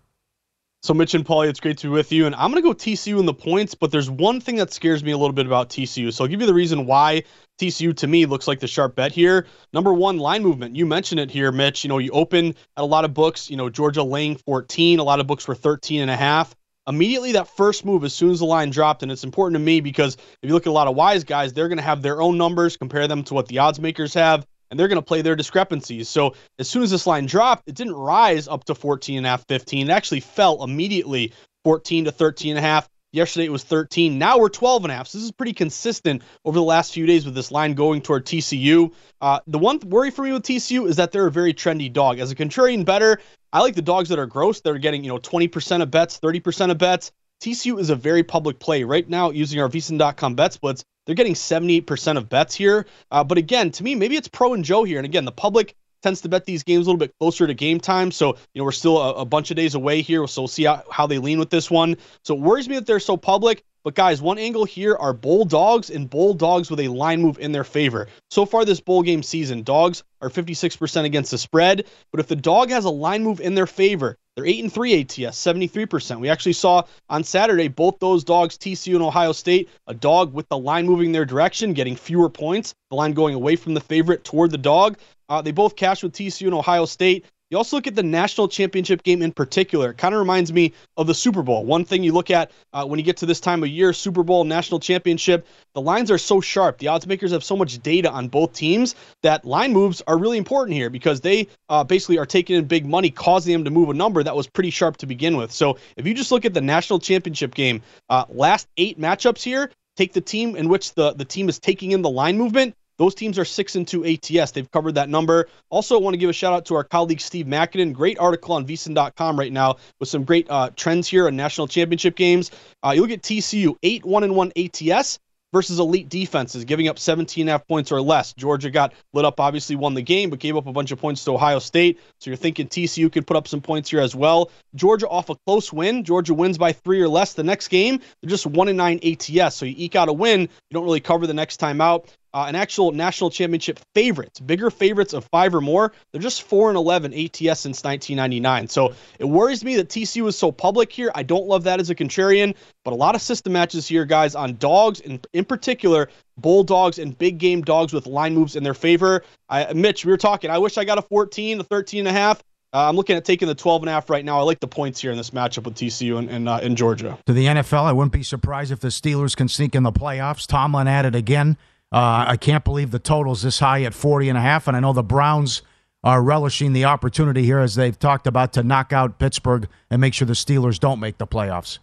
[0.89, 2.25] So, Mitch and Paulie, it's great to be with you.
[2.25, 5.05] And I'm going to go TCU in the points, but there's one thing that scares
[5.05, 6.11] me a little bit about TCU.
[6.11, 7.25] So, I'll give you the reason why
[7.61, 9.45] TCU to me looks like the sharp bet here.
[9.75, 10.77] Number one, line movement.
[10.77, 11.85] You mentioned it here, Mitch.
[11.85, 15.05] You know, you open at a lot of books, you know, Georgia laying 14, a
[15.05, 16.57] lot of books were 13 and a half.
[16.87, 19.83] immediately that first move, as soon as the line dropped, and it's important to me
[19.83, 22.23] because if you look at a lot of wise guys, they're going to have their
[22.23, 25.23] own numbers, compare them to what the odds makers have, and they're going to play
[25.23, 26.09] their discrepancies.
[26.09, 29.31] So as soon as this line dropped, it didn't rise up to 14 and a
[29.31, 29.89] half, 15.
[29.89, 31.33] It actually fell immediately
[31.65, 32.89] 14 to 13 and a half.
[33.11, 34.19] Yesterday it was 13.
[34.19, 35.09] Now we're 12 and a half.
[35.09, 38.27] So this is pretty consistent over the last few days with this line going toward
[38.27, 38.93] TCU.
[39.23, 42.19] Uh, the one worry for me with TCU is that they're a very trendy dog.
[42.19, 43.19] As a contrarian better,
[43.51, 44.61] I like the dogs that are gross.
[44.61, 47.11] They're getting you know 20% of bets, 30% of bets.
[47.41, 50.85] TCU is a very public play right now using our VSiN.com bet splits.
[51.07, 52.87] They're getting 78% of bets here.
[53.11, 54.99] Uh, but again, to me, maybe it's Pro and Joe here.
[54.99, 57.81] And again, the public tends to bet these games a little bit closer to game
[57.81, 58.11] time.
[58.11, 60.27] So, you know, we're still a, a bunch of days away here.
[60.27, 61.97] So we'll see how, how they lean with this one.
[62.25, 63.65] So it worries me that they're so public.
[63.85, 67.65] But guys, one angle here are Bulldogs and Bulldogs with a line move in their
[67.65, 68.09] favor.
[68.31, 71.87] So far this bowl game season, dogs are 56% against the spread.
[72.11, 75.01] But if the dog has a line move in their favor, they're 8 and 3
[75.01, 76.21] ATS, 73%.
[76.21, 80.49] We actually saw on Saturday both those dogs, TCU and Ohio State, a dog with
[80.49, 84.23] the line moving their direction, getting fewer points, the line going away from the favorite
[84.23, 84.97] toward the dog.
[85.29, 87.25] Uh, they both cashed with TCU and Ohio State.
[87.51, 89.91] You also look at the national championship game in particular.
[89.91, 91.65] It kind of reminds me of the Super Bowl.
[91.65, 94.23] One thing you look at uh, when you get to this time of year, Super
[94.23, 96.77] Bowl, national championship, the lines are so sharp.
[96.77, 100.37] The odds makers have so much data on both teams that line moves are really
[100.37, 103.89] important here because they uh, basically are taking in big money, causing them to move
[103.89, 105.51] a number that was pretty sharp to begin with.
[105.51, 107.81] So if you just look at the national championship game,
[108.11, 111.93] uh, last eight matchups here, take the team in which the, the team is taking
[111.93, 114.51] in the line movement those teams are six and two ATS.
[114.51, 115.49] They've covered that number.
[115.71, 117.93] Also, I want to give a shout out to our colleague Steve Makinen.
[117.93, 122.17] Great article on VSiN.com right now with some great uh, trends here on national championship
[122.17, 122.51] games.
[122.85, 125.19] Uh, you look at TCU, eight one and one ATS
[125.53, 128.35] versus elite defenses, giving up 17 and a half points or less.
[128.35, 131.25] Georgia got lit up, obviously won the game, but gave up a bunch of points
[131.25, 131.99] to Ohio State.
[132.21, 134.51] So you're thinking TCU could put up some points here as well.
[134.75, 136.05] Georgia off a close win.
[136.05, 138.01] Georgia wins by three or less the next game.
[138.21, 139.57] They're just one and nine ATS.
[139.57, 140.43] So you eke out a win.
[140.43, 142.09] You don't really cover the next time out
[142.39, 145.93] uh, an actual national championship favorites, bigger favorites of five or more.
[146.13, 148.69] They're just four and eleven ATS since 1999.
[148.69, 151.11] So it worries me that TCU is so public here.
[151.17, 154.37] I don't love that as a contrarian, but a lot of system matches here, guys,
[154.37, 158.75] on dogs and in particular bulldogs and big game dogs with line moves in their
[158.75, 159.25] favor.
[159.49, 160.49] I, Mitch, we were talking.
[160.49, 162.41] I wish I got a 14, a 13 and a half.
[162.73, 164.39] Uh, I'm looking at taking the 12 and a half right now.
[164.39, 167.19] I like the points here in this matchup with TCU and, and uh, in Georgia.
[167.27, 170.47] To the NFL, I wouldn't be surprised if the Steelers can sneak in the playoffs.
[170.47, 171.57] Tomlin it again.
[171.91, 174.81] Uh, I can't believe the total's this high at 40 and a half, and I
[174.81, 175.63] know the Browns
[176.05, 180.15] are relishing the opportunity here as they've talked about to knock out Pittsburgh and make
[180.15, 181.79] sure the Steelers don't make the playoffs.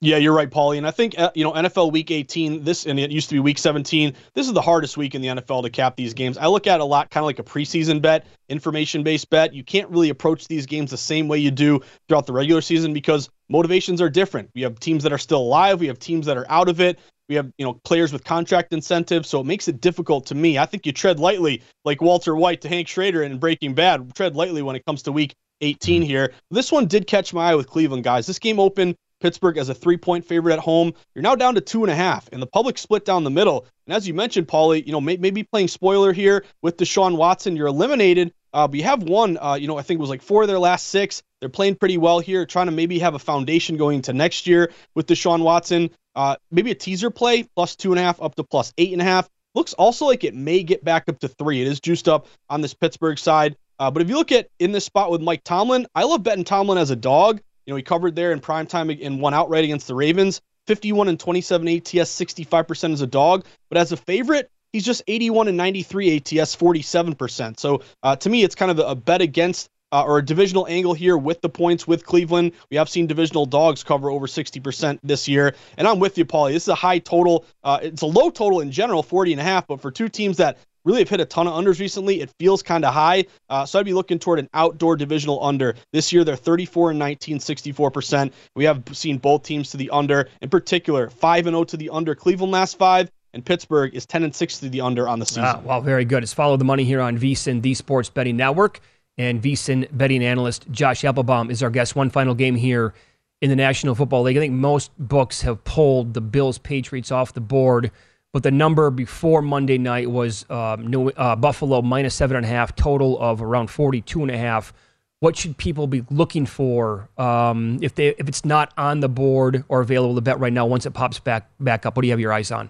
[0.00, 0.76] Yeah, you're right, Paulie.
[0.76, 2.62] And I think uh, you know NFL Week 18.
[2.62, 4.12] This and it used to be Week 17.
[4.34, 6.36] This is the hardest week in the NFL to cap these games.
[6.36, 9.54] I look at a lot kind of like a preseason bet, information-based bet.
[9.54, 12.92] You can't really approach these games the same way you do throughout the regular season
[12.92, 14.50] because motivations are different.
[14.54, 15.80] We have teams that are still alive.
[15.80, 16.98] We have teams that are out of it.
[17.28, 20.58] We have, you know, players with contract incentives, so it makes it difficult to me.
[20.58, 24.14] I think you tread lightly, like Walter White to Hank Schrader in Breaking Bad.
[24.14, 26.08] Tread lightly when it comes to Week 18 mm-hmm.
[26.08, 26.32] here.
[26.50, 28.26] This one did catch my eye with Cleveland, guys.
[28.26, 30.92] This game opened Pittsburgh as a three-point favorite at home.
[31.14, 33.66] You're now down to two and a half, and the public split down the middle.
[33.86, 37.56] And as you mentioned, Paulie, you know, may, maybe playing spoiler here with Deshaun Watson,
[37.56, 38.34] you're eliminated.
[38.54, 40.48] Uh, but you have one, uh, you know, I think it was like four of
[40.48, 41.24] their last six.
[41.40, 44.72] They're playing pretty well here, trying to maybe have a foundation going into next year
[44.94, 45.90] with Deshaun Watson.
[46.14, 49.02] Uh, maybe a teaser play, plus two and a half up to plus eight and
[49.02, 49.28] a half.
[49.56, 51.62] Looks also like it may get back up to three.
[51.62, 53.56] It is juiced up on this Pittsburgh side.
[53.80, 56.44] Uh, but if you look at in this spot with Mike Tomlin, I love betting
[56.44, 57.40] Tomlin as a dog.
[57.66, 60.40] You know, he covered there in prime time and won outright against the Ravens.
[60.66, 63.44] 51 and 27 ATS, 65% as a dog.
[63.68, 67.60] But as a favorite, he's just 81 and 93 ATS, 47%.
[67.60, 70.94] So uh, to me, it's kind of a bet against uh, or a divisional angle
[70.94, 72.52] here with the points with Cleveland.
[72.70, 75.54] We have seen divisional dogs cover over 60% this year.
[75.78, 76.52] And I'm with you, Paulie.
[76.52, 77.44] This is a high total.
[77.62, 80.38] Uh, it's a low total in general, 40 and a half, but for two teams
[80.38, 82.20] that really have hit a ton of unders recently.
[82.20, 83.26] It feels kind of high.
[83.48, 85.76] Uh, so I'd be looking toward an outdoor divisional under.
[85.92, 88.32] This year, they're 34 and 19, 64%.
[88.56, 91.90] We have seen both teams to the under, in particular, 5 and 0 to the
[91.90, 92.16] under.
[92.16, 93.10] Cleveland last five.
[93.34, 95.44] And Pittsburgh is 10 and 6 to the under on the season.
[95.44, 96.22] Ah, wow, very good.
[96.22, 98.80] It's follow the money here on VSiN, the Sports Betting Network
[99.18, 101.94] and VSiN betting analyst Josh Appelbaum is our guest.
[101.94, 102.94] One final game here
[103.40, 104.36] in the National Football League.
[104.36, 107.90] I think most books have pulled the Bills Patriots off the board,
[108.32, 112.48] but the number before Monday night was um, New, uh, Buffalo minus seven and a
[112.48, 114.72] half, total of around 42 and a half.
[115.20, 119.64] What should people be looking for um, if they if it's not on the board
[119.68, 121.96] or available to bet right now once it pops back back up?
[121.96, 122.68] What do you have your eyes on?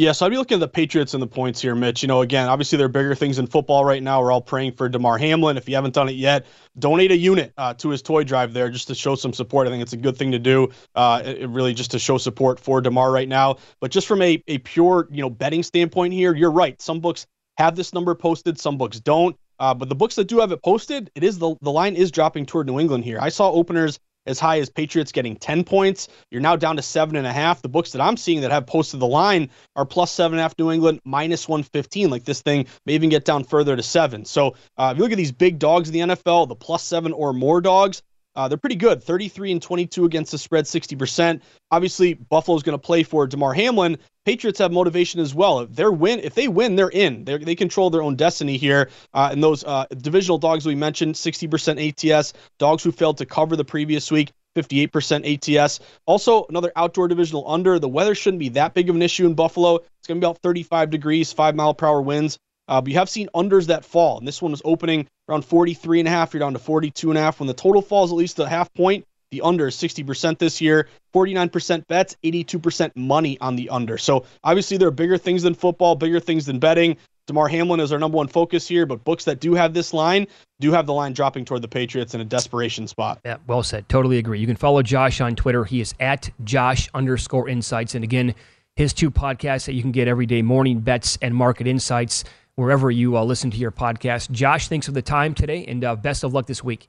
[0.00, 2.00] Yeah, so I'd be looking at the Patriots and the points here, Mitch.
[2.00, 4.22] You know, again, obviously there are bigger things in football right now.
[4.22, 5.58] We're all praying for Damar Hamlin.
[5.58, 6.46] If you haven't done it yet,
[6.78, 9.66] donate a unit uh, to his toy drive there just to show some support.
[9.66, 10.70] I think it's a good thing to do.
[10.94, 13.56] Uh, it, really just to show support for Damar right now.
[13.78, 16.80] But just from a, a pure, you know, betting standpoint here, you're right.
[16.80, 17.26] Some books
[17.58, 19.36] have this number posted, some books don't.
[19.58, 22.10] Uh, but the books that do have it posted, it is the the line is
[22.10, 23.18] dropping toward New England here.
[23.20, 26.08] I saw openers as high as Patriots getting 10 points.
[26.30, 27.60] You're now down to seven and a half.
[27.60, 30.42] The books that I'm seeing that have posted the line are plus seven and a
[30.42, 32.08] half New England, minus 115.
[32.08, 34.24] Like this thing may even get down further to seven.
[34.24, 37.12] So uh, if you look at these big dogs in the NFL, the plus seven
[37.12, 38.02] or more dogs,
[38.36, 39.02] uh, they're pretty good.
[39.02, 41.40] 33 and 22 against the spread, 60%.
[41.70, 43.98] Obviously, Buffalo's going to play for Damar Hamlin.
[44.30, 45.58] Patriots have motivation as well.
[45.58, 47.24] If they're win, if they win, they're in.
[47.24, 48.88] They're, they control their own destiny here.
[49.12, 52.32] Uh, and those uh, divisional dogs we mentioned, 60% ATS.
[52.60, 55.80] Dogs who failed to cover the previous week, 58% ATS.
[56.06, 57.80] Also, another outdoor divisional under.
[57.80, 59.78] The weather shouldn't be that big of an issue in Buffalo.
[59.78, 62.38] It's going to be about 35 degrees, five mile per hour winds.
[62.68, 65.98] Uh, but you have seen unders that fall, and this one was opening around 43
[65.98, 66.32] and a half.
[66.32, 67.40] You're down to 42 and a half.
[67.40, 70.88] When the total falls at least a half point, the under is 60% this year.
[71.14, 73.98] 49% bets, 82% money on the under.
[73.98, 76.96] So obviously there are bigger things than football, bigger things than betting.
[77.26, 80.26] Damar Hamlin is our number one focus here, but books that do have this line
[80.58, 83.20] do have the line dropping toward the Patriots in a desperation spot.
[83.24, 83.88] Yeah, well said.
[83.88, 84.40] Totally agree.
[84.40, 85.64] You can follow Josh on Twitter.
[85.64, 87.94] He is at Josh underscore insights.
[87.94, 88.34] And again,
[88.74, 92.24] his two podcasts that you can get every day morning bets and market insights
[92.56, 94.30] wherever you uh, listen to your podcast.
[94.32, 96.88] Josh, thanks for the time today and uh, best of luck this week.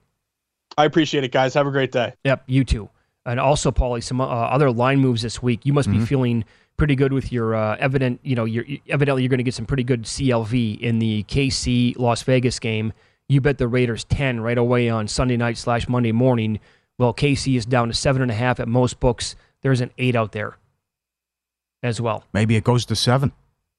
[0.77, 1.53] I appreciate it, guys.
[1.53, 2.13] Have a great day.
[2.23, 2.89] Yep, you too.
[3.25, 5.65] And also, Paulie, some uh, other line moves this week.
[5.65, 5.99] You must Mm-hmm.
[5.99, 6.45] be feeling
[6.77, 9.65] pretty good with your uh, evident, you know, you're, evidently you're going to get some
[9.67, 12.93] pretty good CLV in the KC Las Vegas game.
[13.29, 16.59] You bet the Raiders 10 right away on Sunday night slash Monday morning.
[16.97, 19.35] Well, KC is down to seven and a half at most books.
[19.61, 20.57] There's an eight out there
[21.83, 22.23] as well.
[22.33, 23.31] Maybe it goes to seven.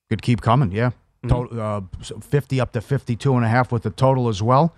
[0.08, 0.90] Could keep coming, yeah.
[1.24, 1.28] Mm-hmm.
[1.28, 1.80] Total, uh,
[2.20, 4.74] 50 up to 52 and a half with the total as well.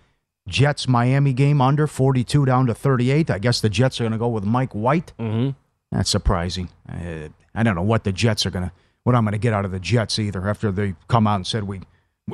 [0.48, 3.30] Jets Miami game under 42 down to 38.
[3.30, 5.12] I guess the Jets are going to go with Mike White.
[5.18, 5.50] Mm-hmm.
[5.90, 6.68] That's surprising.
[6.88, 8.72] Uh, I don't know what the Jets are going to,
[9.04, 11.46] what I'm going to get out of the Jets either after they come out and
[11.46, 11.80] said we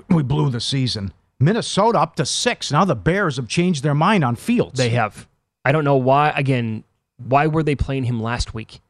[0.08, 1.12] we blew the season.
[1.38, 2.70] Minnesota up to six.
[2.70, 4.78] Now the Bears have changed their mind on Fields.
[4.78, 5.28] They have.
[5.64, 6.30] I don't know why.
[6.30, 6.84] Again,
[7.16, 8.80] why were they playing him last week?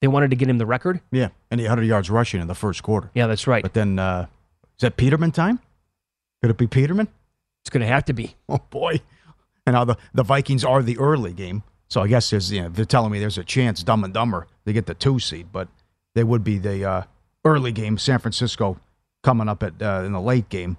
[0.00, 1.00] They wanted to get him the record.
[1.10, 3.10] Yeah, and the 100 yards rushing in the first quarter.
[3.14, 3.62] Yeah, that's right.
[3.62, 4.26] But then, uh,
[4.76, 5.60] is that Peterman time?
[6.42, 7.08] Could it be Peterman?
[7.66, 8.36] It's going to have to be.
[8.48, 9.00] Oh boy!
[9.66, 12.68] And now the the Vikings are the early game, so I guess there's you know
[12.68, 15.66] they're telling me there's a chance Dumb and Dumber they get the two seed, but
[16.14, 17.02] they would be the uh,
[17.44, 17.98] early game.
[17.98, 18.78] San Francisco
[19.24, 20.76] coming up at uh, in the late game.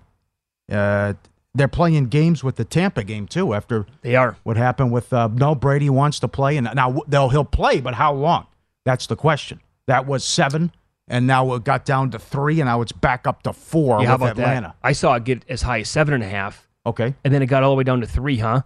[0.71, 1.15] Uh,
[1.53, 3.53] they're playing games with the Tampa game too.
[3.53, 7.27] After they are, what happened with uh, no Brady wants to play, and now they'll
[7.27, 8.47] he'll play, but how long?
[8.85, 9.59] That's the question.
[9.88, 10.71] That was seven,
[11.09, 14.13] and now it got down to three, and now it's back up to four Yeah,
[14.15, 14.67] with Atlanta.
[14.81, 14.88] that?
[14.88, 16.66] I saw it get as high as seven and a half.
[16.88, 17.13] Okay.
[17.23, 18.61] And then it got all the way down to three, huh?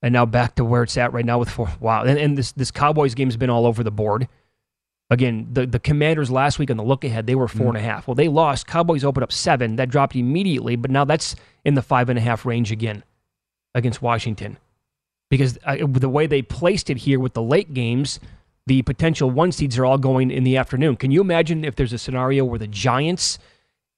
[0.00, 1.70] And now back to where it's at right now with four.
[1.80, 2.04] Wow.
[2.04, 4.28] And, and this this Cowboys game's been all over the board.
[5.10, 7.80] Again, the, the Commanders last week on the look ahead, they were four and a
[7.80, 8.08] half.
[8.08, 8.66] Well, they lost.
[8.66, 9.76] Cowboys opened up seven.
[9.76, 13.04] That dropped immediately, but now that's in the five and a half range again
[13.74, 14.56] against Washington.
[15.30, 18.18] Because uh, the way they placed it here with the late games,
[18.66, 20.96] the potential one seeds are all going in the afternoon.
[20.96, 23.38] Can you imagine if there's a scenario where the Giants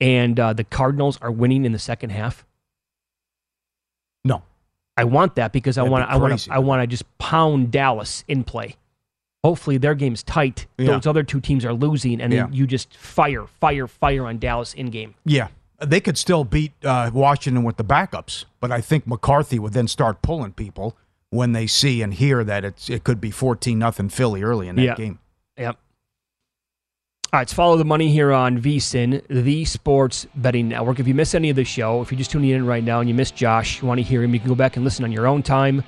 [0.00, 2.44] and uh, the Cardinals are winning in the second half?
[4.26, 4.42] No.
[4.96, 7.04] I want that because I That'd want be I want to I want to just
[7.18, 8.76] pound Dallas in play.
[9.44, 10.66] Hopefully their game's tight.
[10.78, 10.86] Yeah.
[10.92, 12.44] Those other two teams are losing, and Yeah.
[12.44, 15.14] then you just fire, fire, fire on Dallas in game.
[15.24, 15.48] Yeah,
[15.78, 19.86] they could still beat uh, Washington with the backups, but I think McCarthy would then
[19.86, 20.96] start pulling people
[21.30, 24.76] when they see and hear that it's it could be fourteen nothing Philly early in
[24.76, 24.94] that Yeah.
[24.94, 25.18] game.
[25.58, 25.76] Yep.
[27.32, 31.00] All right, let's follow the money here on VSIN, the Sports Betting Network.
[31.00, 33.08] If you miss any of the show, if you're just tuning in right now and
[33.08, 35.10] you miss Josh, you want to hear him, you can go back and listen on
[35.10, 35.82] your own time.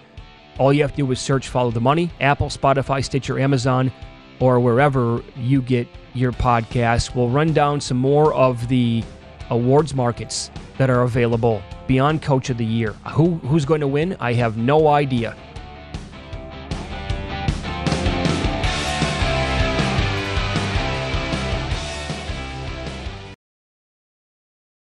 [0.59, 3.93] All you have to do is search Follow the Money, Apple, Spotify, Stitcher, Amazon,
[4.41, 7.14] or wherever you get your podcasts.
[7.14, 9.05] We'll run down some more of the
[9.51, 12.95] awards markets that are available beyond Coach of the Year.
[13.12, 14.16] Who who's going to win?
[14.18, 15.36] I have no idea.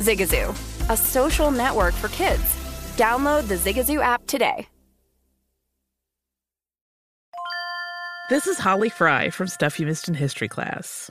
[0.00, 0.50] Zigazoo,
[0.90, 2.42] a social network for kids.
[2.96, 4.66] Download the Zigazoo app today.
[8.30, 11.10] This is Holly Fry from Stuff You Missed in History class.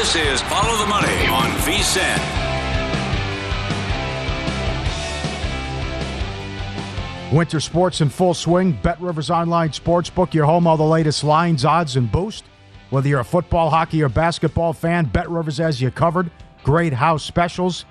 [0.00, 2.18] This is Follow the Money on VSIN.
[7.30, 8.72] Winter sports in full swing.
[8.82, 12.44] Bet Rivers Online Sportsbook, your home, all the latest lines, odds, and boost.
[12.88, 16.30] Whether you're a football, hockey, or basketball fan, Bet Rivers has you covered.
[16.64, 17.84] Great house specials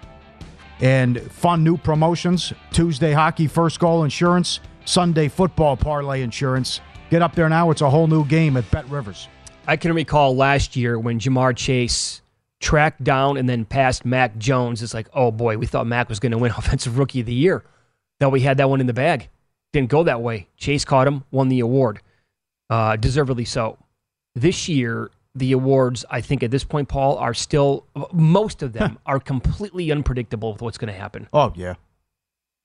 [0.82, 2.54] and fun new promotions.
[2.72, 6.82] Tuesday hockey first goal insurance, Sunday football parlay insurance.
[7.12, 7.70] Get up there now.
[7.70, 9.28] It's a whole new game at Bet Rivers.
[9.70, 12.24] I can recall last year when Ja'Marr Chase
[12.60, 14.82] tracked down and then passed Mac Jones.
[14.82, 17.36] It's like, oh boy, we thought Mac was going to win Offensive Rookie of the
[17.36, 17.64] Year.
[18.20, 19.30] That we had that one in the bag.
[19.72, 20.48] Didn't go that way.
[20.58, 22.02] Chase caught him, won the award,
[22.72, 23.78] uh, deservedly so.
[24.34, 28.98] This year, the awards, I think at this point, Paul, are still most of them
[29.06, 31.28] are completely unpredictable with what's going to happen.
[31.32, 31.76] Oh yeah.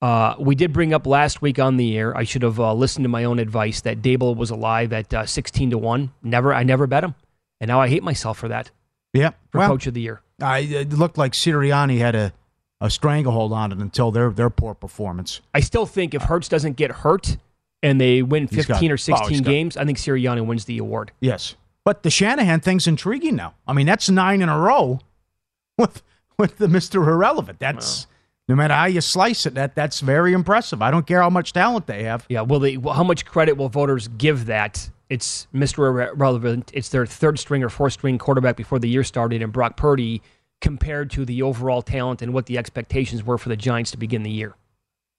[0.04, 2.14] Uh, we did bring up last week on the air.
[2.14, 5.24] I should have uh, listened to my own advice that Daboll was alive at uh,
[5.24, 6.12] sixteen to one.
[6.22, 7.14] Never, I never bet him,
[7.58, 8.70] and now I hate myself for that.
[9.14, 10.20] Yeah, for well, coach of the year.
[10.42, 12.34] I, it looked like Sirianni had a,
[12.82, 15.40] a stranglehold on it until their their poor performance.
[15.54, 17.38] I still think if Hurts doesn't get hurt
[17.82, 21.12] and they win fifteen got- or sixteen oh, games, I think Sirianni wins the award.
[21.20, 23.54] Yes, but the Shanahan thing's intriguing now.
[23.66, 25.00] I mean, that's nine in a row
[25.78, 26.02] with
[26.36, 27.58] with the Mister Irrelevant.
[27.58, 28.06] That's
[28.48, 30.82] no matter how you slice it, that that's very impressive.
[30.82, 32.26] I don't care how much talent they have.
[32.28, 32.76] Yeah, will they?
[32.76, 34.90] Well, how much credit will voters give that?
[35.10, 36.10] It's Mr.
[36.12, 36.70] Irrelevant.
[36.74, 40.22] It's their third string or fourth string quarterback before the year started, and Brock Purdy
[40.60, 44.22] compared to the overall talent and what the expectations were for the Giants to begin
[44.22, 44.54] the year.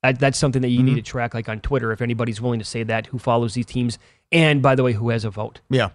[0.01, 0.85] That, that's something that you Mm-hmm.
[0.87, 3.65] need to track, like on Twitter, if anybody's willing to say that, who follows these
[3.65, 3.97] teams,
[4.31, 5.61] and by the way, who has a vote.
[5.69, 5.89] Yeah.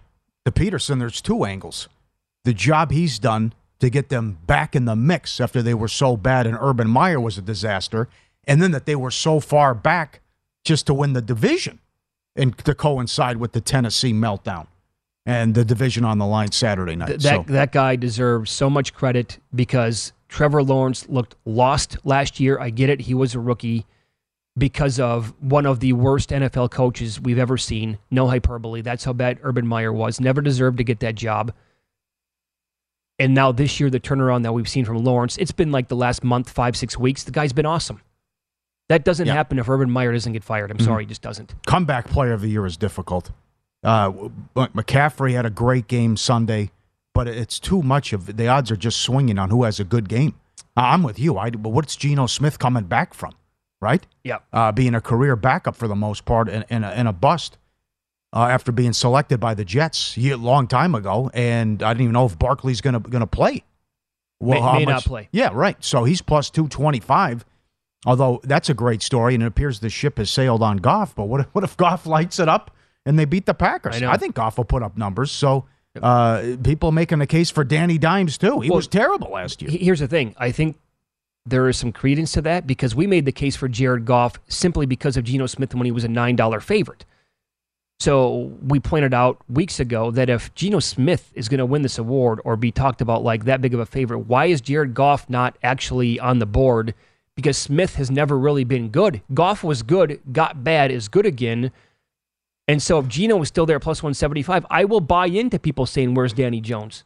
[0.45, 1.87] The Pederson, there's two angles.
[2.45, 6.15] The job he's done to get them back in the mix after they were so
[6.15, 8.07] bad and Urban Meyer was a disaster,
[8.45, 10.21] and then that they were so far back
[10.63, 11.79] just to win the division
[12.35, 14.67] and to coincide with the Tennessee meltdown
[15.25, 17.07] and the division on the line Saturday night.
[17.07, 22.39] Th- that so, that guy deserves so much credit because Trevor Lawrence looked lost last
[22.39, 22.59] year.
[22.59, 23.85] I get it; he was a rookie
[24.57, 27.97] because of one of the worst NFL coaches we've ever seen.
[28.11, 28.81] No hyperbole.
[28.81, 30.19] That's how bad Urban Meyer was.
[30.19, 31.51] Never deserved to get that job.
[33.21, 35.95] And now this year, the turnaround that we've seen from Lawrence, it's been like the
[35.95, 37.23] last month, five, six weeks.
[37.23, 38.01] The guy's been awesome.
[38.89, 39.33] That doesn't Yeah.
[39.33, 40.71] happen if Urban Meyer doesn't get fired.
[40.71, 40.85] I'm Mhm.
[40.85, 41.53] sorry, he just doesn't.
[41.67, 43.31] comeback player of the year is difficult.
[43.83, 44.11] Uh,
[44.55, 46.71] McCaffrey had a great game Sunday,
[47.13, 50.09] but it's too much of the odds are just swinging on who has a good
[50.09, 50.33] game.
[50.75, 51.37] I'm with you.
[51.37, 53.33] I, but what's Geno Smith coming back from,
[53.81, 54.05] right?
[54.23, 54.39] Yeah.
[54.51, 57.57] Uh, being a career backup for the most part and, and, a, and a bust
[58.33, 61.29] uh, after being selected by the Jets a long time ago.
[61.33, 63.63] And I didn't even know if Barkley's going to going to play.
[64.39, 65.29] May- may not play.
[65.31, 65.77] Yeah, right.
[65.83, 67.45] So he's plus 225.
[68.05, 71.13] Although that's a great story, and it appears the ship has sailed on Goff.
[71.15, 72.71] But what if, what if Goff lights it up
[73.05, 73.97] and they beat the Packers?
[73.97, 74.13] I know.
[74.15, 75.31] think Goff will put up numbers.
[75.31, 75.65] So
[76.01, 78.59] uh, people making a case for Danny Dimes too.
[78.61, 79.69] He Well, was terrible last year.
[79.69, 80.33] Here's the thing.
[80.39, 80.77] I think
[81.45, 84.87] there is some credence to that because we made the case for Jared Goff simply
[84.87, 87.05] because of Geno Smith when he was a $9 favorite.
[88.01, 91.99] So we pointed out weeks ago that if Geno Smith is going to win this
[91.99, 95.29] award or be talked about like that big of a favorite, why is Jared Goff
[95.29, 96.95] not actually on the board?
[97.35, 99.21] Because Smith has never really been good.
[99.35, 101.71] Goff was good, got bad, is good again.
[102.67, 106.15] And so if Geno was still there plus 175, I will buy into people saying,
[106.15, 107.03] Where's Danny Jones?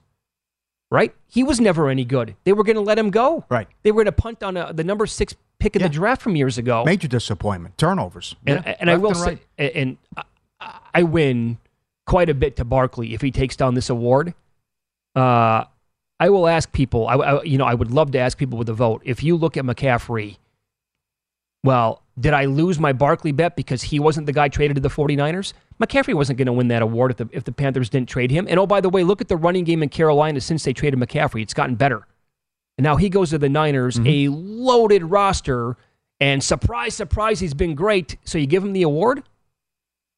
[0.90, 1.14] Right?
[1.28, 2.38] He was never any good.
[2.46, 3.44] They were going to let him go.
[3.50, 3.68] Right.
[3.84, 6.38] They were going to punt on a, the number six pick of the draft from
[6.38, 6.86] years ago.
[6.86, 7.78] Major disappointment.
[7.78, 8.38] Turnovers.
[8.48, 9.76] And, Yeah, and I will and say, right.
[9.76, 10.24] and uh,
[11.00, 11.58] I, win
[12.06, 14.34] quite a bit to Barkley if he takes down this award.
[15.16, 15.66] Uh,
[16.20, 17.08] I will ask people.
[17.08, 19.02] I, I, you know, I would love to ask people with a vote.
[19.06, 20.38] If you look at McCaffrey,
[21.64, 24.90] well, did I lose my Barkley bet because he wasn't the guy traded to the
[24.90, 25.54] 49ers?
[25.82, 28.48] McCaffrey wasn't going to win that award if the, if the Panthers didn't trade him.
[28.50, 31.00] And oh, by the way, look at the running game in Carolina since they traded
[31.00, 31.42] McCaffrey.
[31.42, 32.08] It's gotten better.
[32.78, 35.78] And now he goes to the Niners, a loaded roster,
[36.20, 38.18] and surprise, surprise, he's been great.
[38.26, 39.24] So you give him the award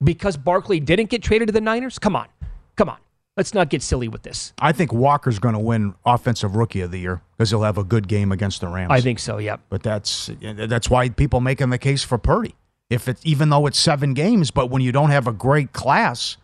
[0.04, 2.00] because Barkley didn't get traded to the Niners?
[2.00, 2.28] Come on.
[2.76, 2.98] Come on.
[3.36, 4.52] Let's not get silly with this.
[4.60, 7.84] I think Walker's going to win Offensive Rookie of the Year because he'll have a
[7.84, 8.90] good game against the Rams.
[8.92, 9.60] I think so, yep.
[9.70, 12.56] But that's that's why people making the case for Purdy.
[12.90, 16.38] If it's even though it's seven games, but when you don't have a great class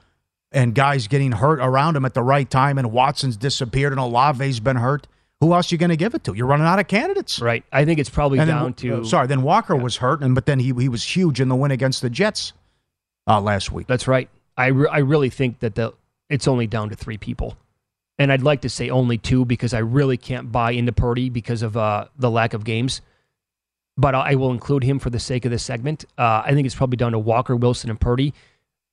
[0.51, 4.59] and guys getting hurt around him at the right time, and Watson's disappeared and Olave's
[4.59, 5.07] been hurt,
[5.39, 6.33] who else are you going to give it to?
[6.35, 7.39] You're running out of candidates.
[7.41, 7.63] Right.
[7.71, 9.01] I think it's probably And down then, to.
[9.01, 11.55] uh, sorry, then Walker was hurt, and but then he he was huge in the
[11.55, 12.53] win against the Jets
[13.27, 13.87] uh, last week.
[13.87, 14.29] That's right.
[14.57, 15.93] I, re- I really think that the
[16.29, 17.57] it's only down to three people.
[18.17, 21.61] And I'd like to say only two because I really can't buy into Purdy because
[21.61, 23.01] of uh, the lack of games.
[23.97, 26.05] But I will include him for the sake of this segment.
[26.17, 28.33] Uh, I think it's probably down to Walker, Wilson, and Purdy.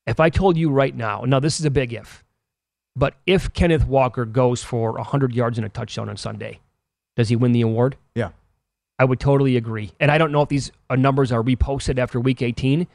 [0.06, 2.24] If I told you right now, now this is a big if,
[2.96, 6.60] but if Kenneth Walker goes for 100 yards and a touchdown on Sunday,
[7.16, 7.96] does he win the award?
[8.14, 8.30] Yeah.
[8.98, 9.92] I would totally agree.
[10.00, 12.86] And I don't know if these uh, numbers are reposted after week 18,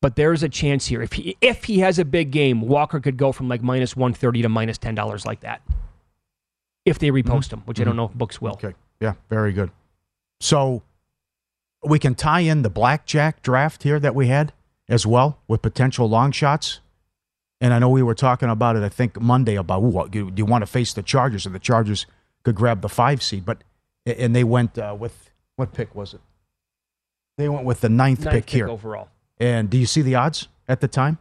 [0.00, 1.02] but there's a chance here.
[1.02, 4.42] If he, if he has a big game, Walker could go from like minus 130
[4.42, 5.62] to minus $10 like that.
[6.86, 8.52] If they repost him, which I don't know if books will.
[8.52, 8.74] Okay.
[9.00, 9.70] Yeah, very good.
[10.40, 10.82] So
[11.84, 14.52] we can tie in the blackjack draft here that we had
[14.88, 16.80] as well with potential long shots.
[17.60, 20.46] And I know we were talking about it, I think Monday about ooh, do you
[20.46, 22.06] want to face the Chargers, and the Chargers
[22.42, 23.62] could grab the five seed, but
[24.06, 26.20] and they went uh, with what pick was it?
[27.36, 29.08] They went with the ninth, Ninth pick pick here overall.
[29.40, 31.18] And do you see the odds at the time?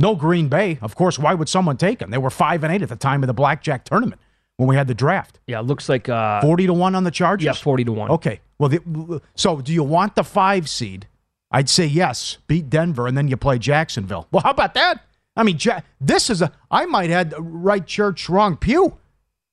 [0.00, 1.18] No Green Bay, of course.
[1.18, 2.10] Why would someone take them?
[2.10, 4.20] They were five and eight at the time of the blackjack tournament
[4.56, 5.38] when we had the draft.
[5.46, 7.44] Yeah, it looks like uh, Forty to one on the Chargers.
[7.44, 8.10] Yeah, 40 to 1.
[8.12, 8.40] Okay.
[8.58, 11.06] Well, the, so do you want the five seed?
[11.50, 12.38] I'd say yes.
[12.46, 14.26] Beat Denver, and then you play Jacksonville.
[14.32, 15.04] Well, how about that?
[15.36, 16.52] I mean, ja- this is a.
[16.70, 18.98] I might have right church, wrong pew.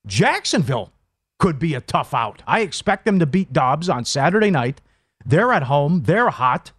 [0.06, 0.92] Jacksonville
[1.40, 2.42] could be a tough out.
[2.48, 4.82] I expect them to beat Dobbs on Saturday night.
[5.26, 6.04] They're at home.
[6.04, 6.72] They're hot.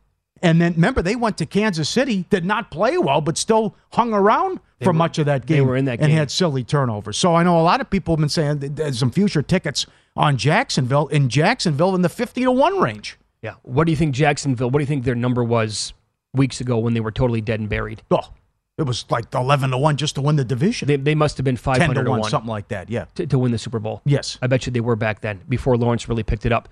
[0.42, 4.12] And then remember, they went to Kansas City, did not play well, but still hung
[4.12, 5.56] around for were- much of that game.
[5.56, 6.06] they were in that game.
[6.06, 7.16] and had silly turnovers.
[7.16, 10.36] So I know a lot of people have been saying there's some future tickets on
[10.36, 13.18] Jacksonville in Jacksonville in the 50 to 1 range.
[13.42, 13.54] Yeah.
[13.62, 15.92] What do you think Jacksonville, what do you think their number was
[16.34, 18.02] weeks ago when they were totally dead and buried?
[18.10, 18.32] Oh,
[18.78, 20.86] it was like 11 to 1 just to win the division.
[20.88, 22.90] They, they must have been 10 500 to to 1, 1 something like that.
[22.90, 23.06] Yeah.
[23.14, 24.02] to, to win the Super Bowl.
[24.04, 24.38] Yes.
[24.42, 26.68] I bet you they were back then before Lawrence really picked it up.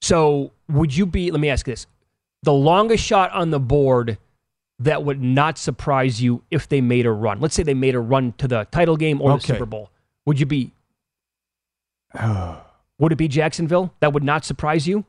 [0.00, 1.86] So would you be, let me ask you this.
[2.42, 4.18] The longest shot on the board
[4.80, 7.40] that would not surprise you if they made a run.
[7.40, 9.90] Let's say they made a run to the title game or the Super Bowl.
[10.26, 10.72] Would you be?
[12.98, 13.92] would it be Jacksonville?
[14.00, 15.04] That would not surprise you.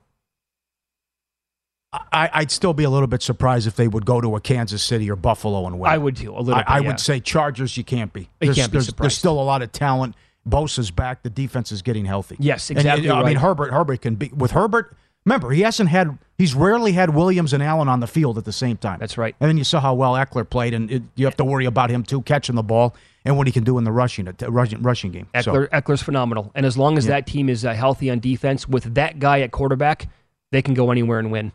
[1.92, 4.84] I, I'd still be a little bit surprised if they would go to a Kansas
[4.84, 5.92] City or Buffalo and win.
[5.92, 6.36] I would too.
[6.36, 6.54] A little.
[6.56, 6.88] I, bit, I yeah.
[6.88, 7.78] would say Chargers.
[7.78, 8.22] You can't be.
[8.22, 9.04] You There's, can't be there's, surprised.
[9.06, 10.16] there's still a lot of talent.
[10.48, 11.24] Bosa's back.
[11.24, 12.36] The defense is getting healthy.
[12.40, 13.38] Yes, And, exactly I mean.
[13.38, 13.72] Herbert.
[13.72, 14.96] Herbert can be with Herbert.
[15.30, 16.18] Remember, he hasn't had.
[16.40, 18.98] He's rarely had Williams and Allen on the field at the same time.
[19.00, 19.36] That's right.
[19.40, 21.92] And then you saw how well Ekeler played, and it, you have to worry about
[21.92, 25.12] him too, catching the ball and what he can do in the rushing rushing, rushing
[25.12, 25.28] game.
[25.42, 27.12] So- Ekeler, Ekeler's phenomenal, and as long as Yeah.
[27.12, 30.08] that team is uh, healthy on defense with that guy at quarterback,
[30.52, 31.52] they can go anywhere and win.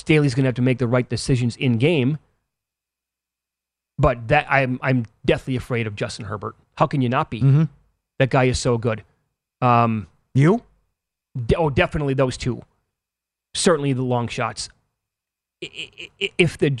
[0.00, 2.18] Staley's going to have to make the right decisions in game,
[3.98, 6.56] but that I'm I'm deathly afraid of Justin Herbert.
[6.76, 7.40] How can you not be?
[7.40, 7.68] Mhm.
[8.18, 9.02] That guy is so good.
[9.62, 10.62] Um, you?
[11.56, 12.62] Oh, definitely those two.
[13.54, 14.68] Certainly the long shots.
[15.60, 16.76] If the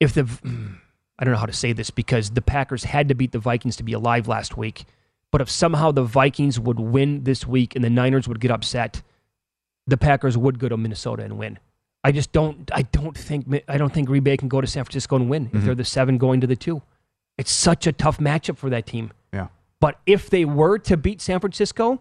[0.00, 0.22] if the
[1.18, 3.76] I don't know how to say this because the Packers had to beat the Vikings
[3.76, 4.84] to be alive last week.
[5.30, 9.02] But if somehow the Vikings would win this week and the Niners would get upset,
[9.86, 11.58] the Packers would go to Minnesota and win.
[12.04, 12.70] I just don't.
[12.72, 13.46] I don't think.
[13.68, 15.64] I don't think Green Bay can go to San Francisco and win if Mhm.
[15.64, 16.82] they're the seven going to the two.
[17.38, 19.12] It's such a tough matchup for that team.
[19.32, 19.48] Yeah.
[19.80, 22.00] But if they were to beat San Francisco,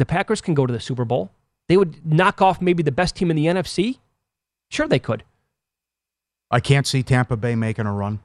[0.00, 1.30] the Packers can go to the Super Bowl.
[1.68, 3.98] They would knock off maybe the best team in the NFC.
[4.70, 5.22] Sure, they could.
[6.50, 8.18] I can't see Tampa Bay making a run.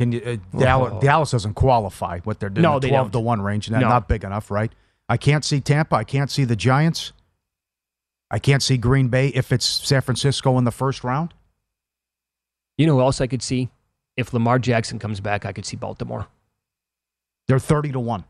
[0.00, 0.20] Can you,
[0.54, 1.00] uh, Dallas, Oh.
[1.00, 2.62] Dallas doesn't qualify what they're doing.
[2.62, 3.20] No, they twelve don't.
[3.22, 3.88] to one range, and that's No.
[3.90, 4.72] not big enough, right?
[5.08, 5.94] I can't see Tampa.
[5.96, 7.12] I can't see the Giants.
[8.30, 11.34] I can't see Green Bay if it's San Francisco in the first round.
[12.78, 13.68] You know who else I could see?
[14.16, 16.26] If Lamar Jackson comes back, I could see Baltimore.
[17.46, 18.24] They're thirty to one.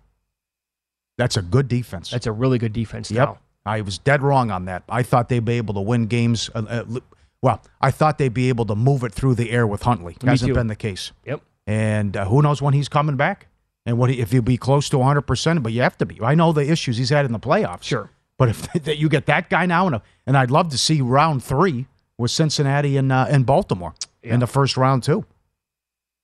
[1.16, 2.10] That's a good defense.
[2.10, 3.28] That's a really good defense Yep.
[3.28, 3.38] now.
[3.66, 4.82] I was dead wrong on that.
[4.88, 6.50] I thought they'd be able to win games.
[6.54, 6.84] Uh, uh,
[7.40, 10.16] well, I thought they'd be able to move it through the air with Huntley.
[10.22, 10.54] Me Hasn't too.
[10.54, 11.12] been the case.
[11.24, 11.40] Yep.
[11.66, 13.46] And uh, who knows when he's coming back
[13.86, 15.62] and what he, if he'll be close to 100%.
[15.62, 16.20] But you have to be.
[16.22, 17.84] I know the issues he's had in the playoffs.
[17.84, 18.10] Sure.
[18.36, 21.42] But if that you get that guy now, and, and I'd love to see round
[21.42, 21.86] three
[22.18, 25.24] with Cincinnati and, uh, and Baltimore in the first round, too.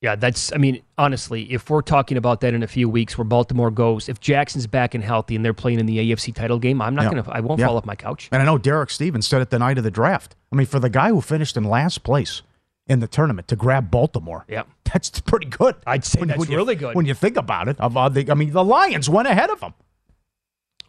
[0.02, 0.50] Yeah, that's.
[0.54, 4.08] I mean, honestly, if we're talking about that in a few weeks, where Baltimore goes,
[4.08, 7.04] if Jackson's back and healthy and they're playing in the AFC title game, I'm not
[7.12, 7.22] Yeah.
[7.22, 7.28] gonna.
[7.30, 7.66] I won't Yeah.
[7.66, 8.28] fall off my couch.
[8.32, 10.36] And I know Derek Stevens said it the night of the draft.
[10.50, 12.40] I mean, for the guy who finished in last place
[12.86, 15.76] in the tournament to grab Baltimore, Yeah, that's pretty good.
[15.86, 16.94] I'd say When- that's when you- really good.
[16.96, 17.78] when you think about it.
[17.78, 19.74] Of, uh, the, I mean, the Lions went ahead of them.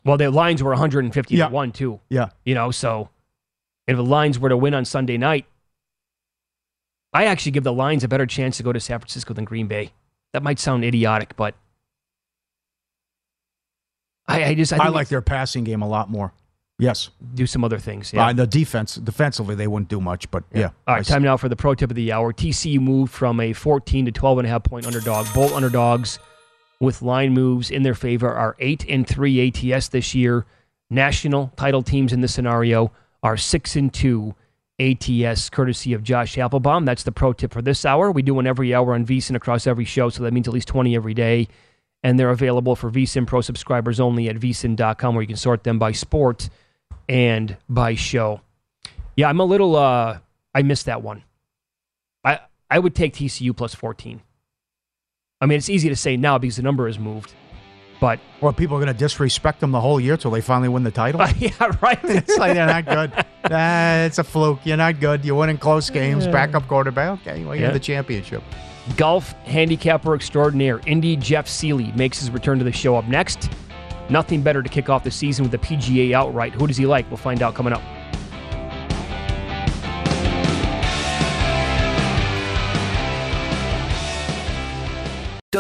[0.05, 1.47] Well, the Lions were 150 Yeah.
[1.49, 1.99] to one too.
[2.09, 2.29] Yeah.
[2.45, 3.09] You know, so
[3.87, 5.45] if the Lions were to win on Sunday night,
[7.13, 9.67] I actually give the lines a better chance to go to San Francisco than Green
[9.67, 9.91] Bay.
[10.33, 11.55] That might sound idiotic, but
[14.27, 16.33] I, I just I, I, like their passing game a lot more.
[16.79, 17.11] Yes.
[17.35, 18.11] do some other things.
[18.11, 18.27] Yeah.
[18.27, 20.65] Uh, the defense, defensively, they wouldn't do much, but yeah.
[20.87, 22.33] All I right, time now for the pro tip of the hour.
[22.33, 25.27] TCU moved from a 14 to 12 and a half point underdog.
[25.35, 26.17] Both underdogs
[26.79, 30.47] with line moves in their favor are 8 and 3 ATS this year.
[30.89, 32.91] National title teams in this scenario
[33.21, 34.33] are 6 and 2
[34.81, 36.85] ATS, courtesy of Josh Appelbaum.
[36.85, 38.11] That's the pro tip for this hour.
[38.11, 40.67] We do one every hour on VSIN across every show, so that means at least
[40.67, 41.47] 20 every day.
[42.03, 45.77] And they're available for VSIN Pro subscribers only at vsin.com, where you can sort them
[45.77, 46.49] by sport
[47.07, 48.41] and by show.
[49.15, 49.75] Yeah, I'm a little.
[49.75, 50.17] Uh,
[50.55, 51.23] I missed that one.
[52.23, 52.39] I
[52.71, 54.21] I would take TCU plus 14.
[55.41, 57.33] I mean, it's easy to say now because the number has moved,
[58.01, 60.83] but Well, people are going to disrespect them the whole year till they finally win
[60.83, 61.21] the title.
[61.37, 61.99] yeah, right.
[62.03, 63.25] it's like they're not good.
[63.49, 64.59] Ah, it's a fluke.
[64.65, 65.23] You're not good.
[65.23, 66.27] You're winning close games.
[66.27, 67.19] Backup quarterback.
[67.21, 67.67] Okay, well, you Yeah.
[67.67, 68.43] have the championship.
[68.97, 73.49] golf handicapper extraordinaire Indy Jeff Seeley makes his return to the show up next.
[74.09, 76.53] Nothing better to kick off the season with the PGA outright.
[76.53, 77.09] Who does he like?
[77.09, 77.81] We'll find out coming up.